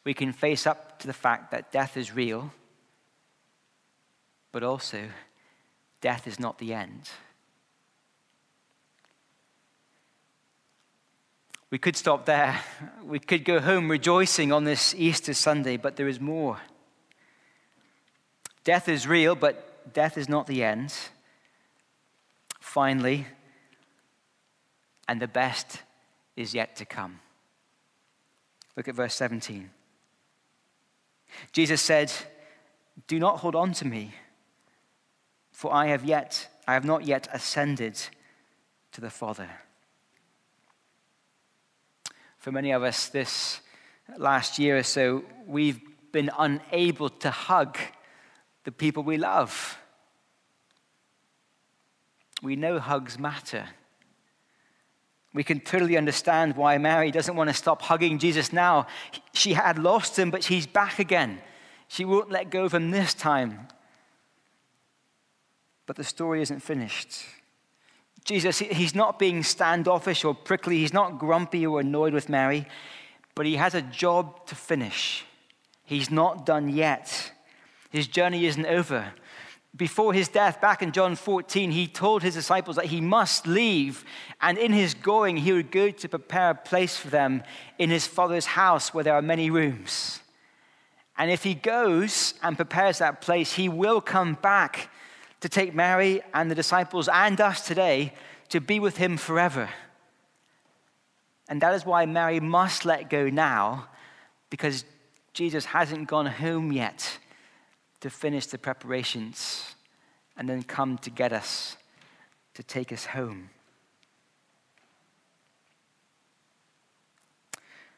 We 0.04 0.14
can 0.14 0.32
face 0.32 0.66
up 0.66 1.00
to 1.00 1.06
the 1.06 1.12
fact 1.12 1.50
that 1.50 1.72
death 1.72 1.96
is 1.96 2.14
real, 2.14 2.52
but 4.52 4.62
also 4.62 5.08
death 6.00 6.26
is 6.26 6.40
not 6.40 6.58
the 6.58 6.72
end. 6.72 7.10
We 11.70 11.78
could 11.78 11.96
stop 11.96 12.24
there. 12.24 12.60
We 13.02 13.18
could 13.18 13.44
go 13.44 13.58
home 13.58 13.90
rejoicing 13.90 14.52
on 14.52 14.64
this 14.64 14.94
Easter 14.96 15.34
Sunday, 15.34 15.76
but 15.76 15.96
there 15.96 16.08
is 16.08 16.20
more. 16.20 16.58
Death 18.62 18.88
is 18.88 19.08
real, 19.08 19.34
but 19.34 19.92
death 19.92 20.16
is 20.16 20.28
not 20.28 20.46
the 20.46 20.62
end. 20.62 20.94
Finally, 22.60 23.26
and 25.08 25.20
the 25.20 25.26
best 25.26 25.80
is 26.36 26.54
yet 26.54 26.76
to 26.76 26.84
come. 26.84 27.20
Look 28.76 28.88
at 28.88 28.94
verse 28.94 29.14
17. 29.14 29.70
Jesus 31.52 31.80
said, 31.80 32.12
Do 33.06 33.18
not 33.18 33.38
hold 33.38 33.54
on 33.54 33.72
to 33.74 33.86
me, 33.86 34.14
for 35.50 35.72
I 35.72 35.86
have 35.86 36.04
yet, 36.04 36.48
I 36.66 36.74
have 36.74 36.84
not 36.84 37.04
yet 37.04 37.28
ascended 37.32 37.98
to 38.92 39.00
the 39.00 39.10
Father. 39.10 39.48
For 42.38 42.50
many 42.50 42.72
of 42.72 42.82
us, 42.82 43.08
this 43.08 43.60
last 44.18 44.58
year 44.58 44.78
or 44.78 44.82
so, 44.82 45.24
we've 45.46 45.80
been 46.12 46.30
unable 46.38 47.08
to 47.08 47.30
hug 47.30 47.78
the 48.64 48.72
people 48.72 49.02
we 49.02 49.16
love. 49.16 49.78
We 52.42 52.56
know 52.56 52.78
hugs 52.78 53.18
matter. 53.18 53.68
We 55.34 55.44
can 55.44 55.60
totally 55.60 55.96
understand 55.96 56.56
why 56.56 56.76
Mary 56.78 57.10
doesn't 57.10 57.36
want 57.36 57.48
to 57.48 57.54
stop 57.54 57.82
hugging 57.82 58.18
Jesus 58.18 58.52
now. 58.52 58.86
She 59.32 59.54
had 59.54 59.78
lost 59.78 60.18
him, 60.18 60.30
but 60.30 60.44
he's 60.44 60.66
back 60.66 60.98
again. 60.98 61.40
She 61.88 62.04
won't 62.04 62.30
let 62.30 62.50
go 62.50 62.64
of 62.64 62.74
him 62.74 62.90
this 62.90 63.14
time. 63.14 63.68
But 65.86 65.96
the 65.96 66.04
story 66.04 66.42
isn't 66.42 66.60
finished. 66.60 67.24
Jesus, 68.24 68.60
he's 68.60 68.94
not 68.94 69.18
being 69.18 69.42
standoffish 69.42 70.24
or 70.24 70.34
prickly. 70.34 70.78
He's 70.78 70.92
not 70.92 71.18
grumpy 71.18 71.66
or 71.66 71.80
annoyed 71.80 72.12
with 72.12 72.28
Mary, 72.28 72.66
but 73.34 73.46
he 73.46 73.56
has 73.56 73.74
a 73.74 73.82
job 73.82 74.46
to 74.46 74.54
finish. 74.54 75.24
He's 75.84 76.10
not 76.10 76.46
done 76.46 76.68
yet. 76.68 77.32
His 77.90 78.06
journey 78.06 78.46
isn't 78.46 78.66
over. 78.66 79.12
Before 79.74 80.12
his 80.12 80.28
death, 80.28 80.60
back 80.60 80.82
in 80.82 80.92
John 80.92 81.16
14, 81.16 81.70
he 81.70 81.86
told 81.86 82.22
his 82.22 82.34
disciples 82.34 82.76
that 82.76 82.86
he 82.86 83.00
must 83.00 83.46
leave, 83.46 84.04
and 84.40 84.58
in 84.58 84.72
his 84.72 84.92
going, 84.92 85.38
he 85.38 85.52
would 85.52 85.70
go 85.70 85.90
to 85.90 86.08
prepare 86.08 86.50
a 86.50 86.54
place 86.54 86.96
for 86.96 87.08
them 87.08 87.42
in 87.78 87.88
his 87.88 88.06
Father's 88.06 88.44
house 88.44 88.92
where 88.92 89.02
there 89.02 89.14
are 89.14 89.22
many 89.22 89.48
rooms. 89.48 90.20
And 91.16 91.30
if 91.30 91.42
he 91.42 91.54
goes 91.54 92.34
and 92.42 92.56
prepares 92.56 92.98
that 92.98 93.22
place, 93.22 93.54
he 93.54 93.70
will 93.70 94.02
come 94.02 94.34
back 94.34 94.90
to 95.40 95.48
take 95.48 95.74
Mary 95.74 96.20
and 96.34 96.50
the 96.50 96.54
disciples 96.54 97.08
and 97.08 97.40
us 97.40 97.66
today 97.66 98.12
to 98.50 98.60
be 98.60 98.78
with 98.78 98.98
him 98.98 99.16
forever. 99.16 99.70
And 101.48 101.62
that 101.62 101.74
is 101.74 101.86
why 101.86 102.04
Mary 102.04 102.40
must 102.40 102.84
let 102.84 103.08
go 103.08 103.30
now, 103.30 103.88
because 104.50 104.84
Jesus 105.32 105.64
hasn't 105.64 106.08
gone 106.08 106.26
home 106.26 106.72
yet 106.72 107.18
to 108.02 108.10
finish 108.10 108.46
the 108.46 108.58
preparations 108.58 109.74
and 110.36 110.48
then 110.48 110.62
come 110.62 110.98
to 110.98 111.08
get 111.08 111.32
us, 111.32 111.76
to 112.54 112.62
take 112.62 112.92
us 112.92 113.06
home. 113.06 113.48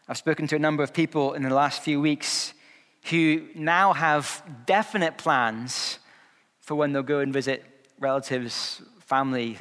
I've 0.07 0.19
spoken 0.19 0.47
to 0.49 0.57
a 0.57 0.59
number 0.59 0.83
of 0.83 0.93
people 0.93 1.33
in 1.33 1.43
the 1.43 1.55
last 1.55 1.83
few 1.83 2.03
weeks 2.03 2.53
who 3.05 3.47
now 3.55 3.95
have 3.95 4.43
definite 4.67 5.17
plans 5.17 5.99
for 6.61 6.75
when 6.75 6.93
they'll 6.93 7.03
go 7.03 7.21
and 7.21 7.33
visit 7.33 7.65
relatives, 7.99 8.83
family, 9.01 9.57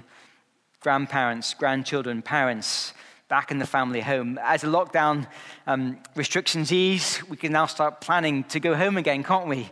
grandparents, 0.82 1.54
grandchildren, 1.54 2.22
parents 2.22 2.94
back 3.30 3.50
in 3.50 3.60
the 3.60 3.66
family 3.66 4.02
home. 4.02 4.38
As 4.44 4.62
the 4.62 4.68
lockdown 4.68 5.26
um, 5.68 6.00
restrictions 6.16 6.74
ease, 6.74 7.22
we 7.30 7.38
can 7.38 7.54
now 7.54 7.66
start 7.66 8.02
planning 8.02 8.44
to 8.46 8.60
go 8.60 8.76
home 8.76 8.98
again, 8.98 9.24
can't 9.24 9.48
we? 9.48 9.70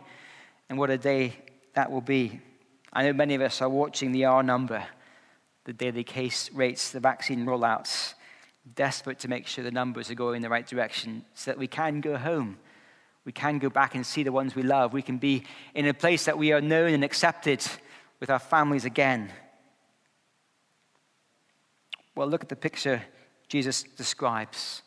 And 0.72 0.78
what 0.78 0.88
a 0.88 0.96
day 0.96 1.36
that 1.74 1.92
will 1.92 2.00
be. 2.00 2.40
I 2.90 3.02
know 3.02 3.12
many 3.12 3.34
of 3.34 3.42
us 3.42 3.60
are 3.60 3.68
watching 3.68 4.10
the 4.10 4.24
R 4.24 4.42
number, 4.42 4.82
the 5.64 5.74
daily 5.74 6.02
case 6.02 6.50
rates, 6.50 6.92
the 6.92 6.98
vaccine 6.98 7.44
rollouts, 7.44 8.14
desperate 8.74 9.18
to 9.18 9.28
make 9.28 9.46
sure 9.46 9.62
the 9.62 9.70
numbers 9.70 10.10
are 10.10 10.14
going 10.14 10.36
in 10.36 10.42
the 10.42 10.48
right 10.48 10.66
direction 10.66 11.26
so 11.34 11.50
that 11.50 11.58
we 11.58 11.66
can 11.66 12.00
go 12.00 12.16
home 12.16 12.56
we 13.24 13.32
can 13.32 13.58
go 13.58 13.68
back 13.68 13.94
and 13.94 14.04
see 14.04 14.22
the 14.22 14.32
ones 14.32 14.54
we 14.54 14.62
love. 14.62 14.92
We 14.92 15.02
can 15.02 15.18
be 15.18 15.44
in 15.74 15.86
a 15.86 15.94
place 15.94 16.24
that 16.24 16.38
we 16.38 16.52
are 16.52 16.60
known 16.60 16.92
and 16.92 17.04
accepted 17.04 17.64
with 18.18 18.30
our 18.30 18.38
families 18.38 18.84
again. 18.84 19.30
Well, 22.14 22.26
look 22.26 22.42
at 22.42 22.48
the 22.48 22.56
picture 22.56 23.02
Jesus 23.48 23.82
describes 23.82 24.82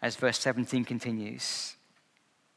as 0.00 0.16
verse 0.16 0.38
17 0.38 0.84
continues. 0.84 1.76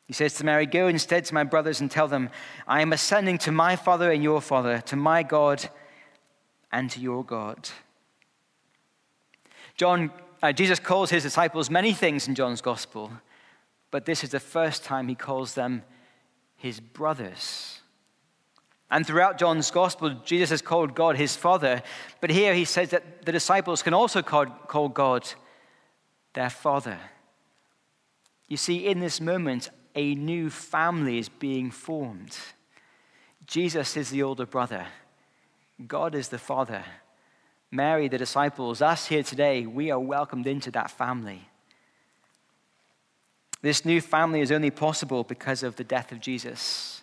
He 0.06 0.14
says 0.14 0.34
to 0.36 0.46
Mary, 0.46 0.66
Go 0.66 0.88
instead 0.88 1.26
to 1.26 1.34
my 1.34 1.44
brothers 1.44 1.82
and 1.82 1.90
tell 1.90 2.08
them, 2.08 2.30
I 2.68 2.82
am 2.82 2.94
ascending 2.94 3.38
to 3.40 3.52
my 3.52 3.76
Father 3.76 4.12
and 4.12 4.24
your 4.24 4.42
Father, 4.42 4.80
to 4.82 4.96
my 4.96 5.24
God 5.24 5.70
and 6.72 6.90
to 6.92 7.00
your 7.00 7.24
God. 7.24 7.70
John, 9.76 10.12
uh, 10.42 10.52
Jesus 10.52 10.80
calls 10.80 11.10
his 11.10 11.24
disciples 11.24 11.70
many 11.70 11.94
things 11.94 12.28
in 12.28 12.36
John's 12.36 12.62
gospel 12.62 13.12
but 13.94 14.06
this 14.06 14.24
is 14.24 14.32
the 14.32 14.40
first 14.40 14.84
time 14.84 15.08
he 15.08 15.14
calls 15.14 15.54
them 15.54 15.84
his 16.56 16.80
brothers. 16.80 17.80
And 18.90 19.06
throughout 19.06 19.38
John's 19.38 19.70
gospel, 19.70 20.16
Jesus 20.26 20.50
has 20.50 20.64
called 20.64 20.96
God 20.96 21.16
his 21.16 21.36
father, 21.36 21.84
but 22.20 22.32
here 22.32 22.56
he 22.56 22.66
says 22.66 22.90
that 22.90 23.24
the 23.24 23.32
disciples 23.32 23.84
can 23.84 23.94
also 23.94 24.24
call, 24.24 24.48
call 24.48 24.90
God 24.90 25.30
their 26.34 26.50
father. 26.50 26.98
You 28.48 28.58
see, 28.58 28.88
in 28.88 29.00
this 29.00 29.22
moment, 29.22 29.70
a 29.96 30.16
new 30.16 30.50
family 30.50 31.18
is 31.18 31.30
being 31.30 31.72
formed. 31.72 32.38
Jesus 33.46 33.98
is 33.98 34.10
the 34.10 34.24
older 34.24 34.46
brother, 34.46 34.88
God 35.88 36.16
is 36.16 36.30
the 36.30 36.40
father. 36.40 36.84
Mary, 37.72 38.08
the 38.08 38.20
disciples, 38.20 38.84
us 38.84 39.08
here 39.08 39.24
today, 39.24 39.66
we 39.66 39.90
are 39.90 40.00
welcomed 40.00 40.46
into 40.46 40.70
that 40.70 40.92
family. 40.92 41.48
This 43.64 43.84
new 43.84 44.00
family 44.00 44.42
is 44.42 44.52
only 44.52 44.70
possible 44.70 45.24
because 45.24 45.64
of 45.64 45.76
the 45.76 45.84
death 45.84 46.12
of 46.12 46.20
Jesus. 46.20 47.02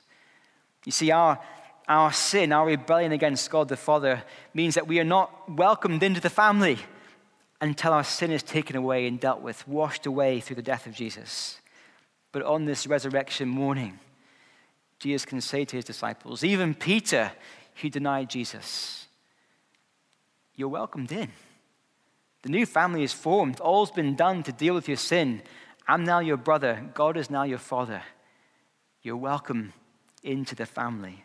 You 0.84 0.92
see, 0.92 1.10
our, 1.10 1.40
our 1.88 2.12
sin, 2.12 2.52
our 2.52 2.66
rebellion 2.66 3.10
against 3.10 3.50
God 3.50 3.68
the 3.68 3.76
Father, 3.76 4.22
means 4.54 4.76
that 4.76 4.86
we 4.86 5.00
are 5.00 5.04
not 5.04 5.50
welcomed 5.50 6.04
into 6.04 6.20
the 6.20 6.30
family 6.30 6.78
until 7.60 7.92
our 7.92 8.04
sin 8.04 8.30
is 8.30 8.42
taken 8.42 8.76
away 8.76 9.06
and 9.06 9.18
dealt 9.18 9.40
with, 9.40 9.66
washed 9.66 10.06
away 10.06 10.38
through 10.38 10.56
the 10.56 10.62
death 10.62 10.86
of 10.86 10.94
Jesus. 10.94 11.59
But 12.32 12.42
on 12.42 12.64
this 12.64 12.86
resurrection 12.86 13.48
morning, 13.48 13.98
Jesus 14.98 15.24
can 15.24 15.40
say 15.40 15.64
to 15.64 15.76
his 15.76 15.84
disciples, 15.84 16.44
even 16.44 16.74
Peter, 16.74 17.32
who 17.76 17.88
denied 17.88 18.30
Jesus, 18.30 19.06
You're 20.54 20.68
welcomed 20.68 21.12
in. 21.12 21.30
The 22.42 22.50
new 22.50 22.66
family 22.66 23.02
is 23.02 23.12
formed. 23.12 23.60
All's 23.60 23.90
been 23.90 24.14
done 24.14 24.42
to 24.44 24.52
deal 24.52 24.74
with 24.74 24.88
your 24.88 24.96
sin 24.96 25.42
I'm 25.90 26.04
now 26.04 26.20
your 26.20 26.36
brother. 26.36 26.88
God 26.94 27.16
is 27.16 27.30
now 27.30 27.42
your 27.42 27.58
father. 27.58 28.02
You're 29.02 29.16
welcome 29.16 29.72
into 30.22 30.54
the 30.54 30.64
family. 30.64 31.24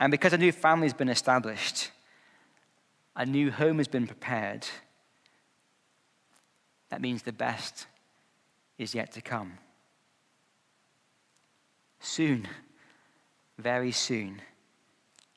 And 0.00 0.10
because 0.10 0.32
a 0.32 0.38
new 0.38 0.50
family 0.50 0.86
has 0.86 0.94
been 0.94 1.10
established, 1.10 1.90
a 3.14 3.26
new 3.26 3.50
home 3.50 3.76
has 3.76 3.86
been 3.86 4.06
prepared, 4.06 4.66
that 6.88 7.02
means 7.02 7.22
the 7.22 7.34
best 7.34 7.86
is 8.78 8.94
yet 8.94 9.12
to 9.12 9.20
come. 9.20 9.58
Soon, 12.00 12.48
very 13.58 13.92
soon, 13.92 14.42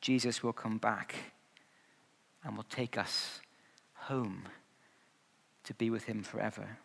Jesus 0.01 0.41
will 0.41 0.53
come 0.53 0.77
back 0.77 1.15
and 2.43 2.55
will 2.55 2.65
take 2.69 2.97
us 2.97 3.39
home 3.93 4.43
to 5.63 5.73
be 5.73 5.89
with 5.89 6.05
him 6.05 6.23
forever. 6.23 6.77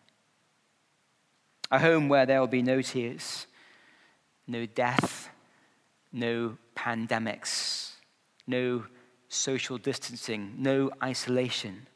A 1.71 1.79
home 1.79 2.09
where 2.09 2.27
there 2.27 2.41
will 2.41 2.47
be 2.47 2.63
no 2.63 2.83
tears, 2.83 3.47
no 4.47 4.67
death, 4.67 5.31
no 6.13 6.57
pandemics, 6.75 7.93
no 8.47 8.85
social 9.29 9.79
distancing, 9.79 10.55
no 10.59 10.91
isolation, 11.03 11.87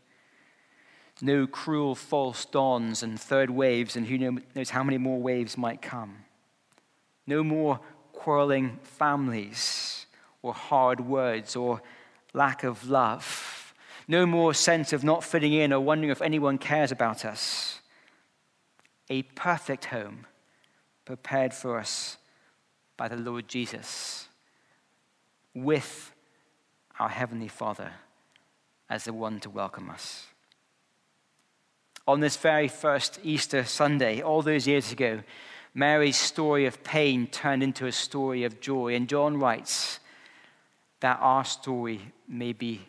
no 1.21 1.47
cruel 1.47 1.95
false 1.95 2.45
dawns 2.45 3.03
and 3.03 3.21
third 3.21 3.51
waves, 3.51 3.97
and 3.97 4.07
who 4.07 4.19
knows 4.55 4.71
how 4.71 4.83
many 4.83 4.99
more 4.99 5.21
waves 5.21 5.57
might 5.57 5.81
come. 5.81 6.17
No 7.27 7.43
more 7.43 7.81
quarreling 8.13 8.79
families 8.83 10.07
or 10.43 10.53
hard 10.53 11.01
words 11.01 11.57
or 11.57 11.83
lack 12.33 12.65
of 12.65 12.89
love. 12.89 13.75
No 14.07 14.27
more 14.27 14.53
sense 14.53 14.93
of 14.93 15.05
not 15.05 15.25
fitting 15.25 15.53
in 15.53 15.73
or 15.73 15.81
wondering 15.81 16.11
if 16.11 16.21
anyone 16.21 16.59
cares 16.59 16.93
about 16.93 17.25
us 17.25 17.81
a 19.11 19.23
perfect 19.23 19.87
home 19.87 20.27
prepared 21.05 21.53
for 21.53 21.79
us 21.79 22.17
by 22.97 23.09
the 23.09 23.17
Lord 23.17 23.49
Jesus 23.49 24.29
with 25.55 26.13
our 26.99 27.09
Heavenly 27.09 27.49
Father 27.49 27.93
as 28.89 29.05
the 29.05 29.13
one 29.13 29.41
to 29.41 29.51
welcome 29.51 29.91
us. 29.91 30.27
On 32.07 32.21
this 32.21 32.37
very 32.37 32.69
first 32.69 33.19
Easter 33.23 33.65
Sunday, 33.65 34.21
all 34.21 34.43
those 34.43 34.67
years 34.67 34.93
ago, 34.93 35.23
Mary's 35.75 36.17
story 36.17 36.67
of 36.67 36.85
pain 36.85 37.27
turned 37.27 37.63
into 37.63 37.87
a 37.87 37.93
story 37.93 38.45
of 38.45 38.61
joy. 38.61 38.95
And 38.95 39.09
John 39.09 39.39
writes 39.39 40.01
that 41.01 41.19
our 41.21 41.45
story 41.45 42.13
may 42.29 42.53
be 42.53 42.83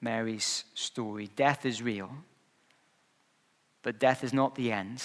Mary's 0.00 0.64
story. 0.74 1.30
Death 1.36 1.64
is 1.64 1.82
real, 1.82 2.10
but 3.82 3.98
death 3.98 4.24
is 4.24 4.32
not 4.32 4.54
the 4.54 4.72
end 4.72 5.02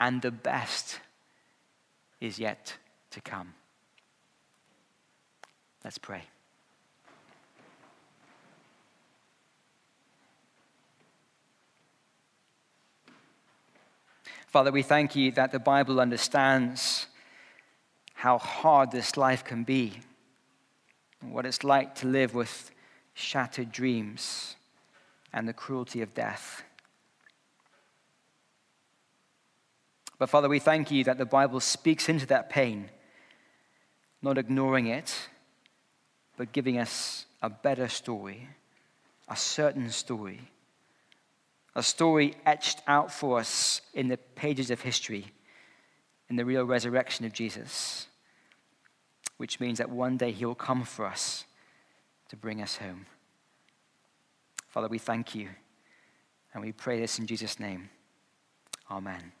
and 0.00 0.22
the 0.22 0.30
best 0.30 1.00
is 2.20 2.38
yet 2.38 2.76
to 3.10 3.20
come. 3.20 3.54
Let's 5.84 5.98
pray. 5.98 6.22
Father, 14.48 14.72
we 14.72 14.82
thank 14.82 15.14
you 15.14 15.30
that 15.32 15.52
the 15.52 15.58
Bible 15.58 16.00
understands 16.00 17.06
how 18.14 18.38
hard 18.38 18.90
this 18.90 19.18
life 19.18 19.44
can 19.44 19.62
be, 19.62 20.00
and 21.20 21.34
what 21.34 21.44
it's 21.44 21.64
like 21.64 21.94
to 21.96 22.06
live 22.06 22.34
with 22.34 22.70
shattered 23.12 23.70
dreams 23.70 24.56
and 25.34 25.46
the 25.46 25.52
cruelty 25.52 26.00
of 26.00 26.14
death. 26.14 26.62
But 30.18 30.30
Father, 30.30 30.48
we 30.48 30.60
thank 30.60 30.90
you 30.90 31.04
that 31.04 31.18
the 31.18 31.26
Bible 31.26 31.60
speaks 31.60 32.08
into 32.08 32.24
that 32.28 32.48
pain, 32.48 32.88
not 34.22 34.38
ignoring 34.38 34.86
it, 34.86 35.14
but 36.38 36.52
giving 36.52 36.78
us 36.78 37.26
a 37.42 37.50
better 37.50 37.86
story, 37.86 38.48
a 39.28 39.36
certain 39.36 39.90
story, 39.90 40.40
a 41.78 41.82
story 41.82 42.34
etched 42.44 42.82
out 42.88 43.12
for 43.12 43.38
us 43.38 43.80
in 43.94 44.08
the 44.08 44.16
pages 44.16 44.70
of 44.70 44.80
history, 44.80 45.26
in 46.28 46.34
the 46.34 46.44
real 46.44 46.64
resurrection 46.64 47.24
of 47.24 47.32
Jesus, 47.32 48.08
which 49.36 49.60
means 49.60 49.78
that 49.78 49.88
one 49.88 50.16
day 50.16 50.32
he 50.32 50.44
will 50.44 50.56
come 50.56 50.84
for 50.84 51.06
us 51.06 51.44
to 52.30 52.36
bring 52.36 52.60
us 52.60 52.76
home. 52.78 53.06
Father, 54.66 54.88
we 54.88 54.98
thank 54.98 55.36
you 55.36 55.48
and 56.52 56.64
we 56.64 56.72
pray 56.72 57.00
this 57.00 57.20
in 57.20 57.26
Jesus' 57.26 57.60
name. 57.60 57.90
Amen. 58.90 59.37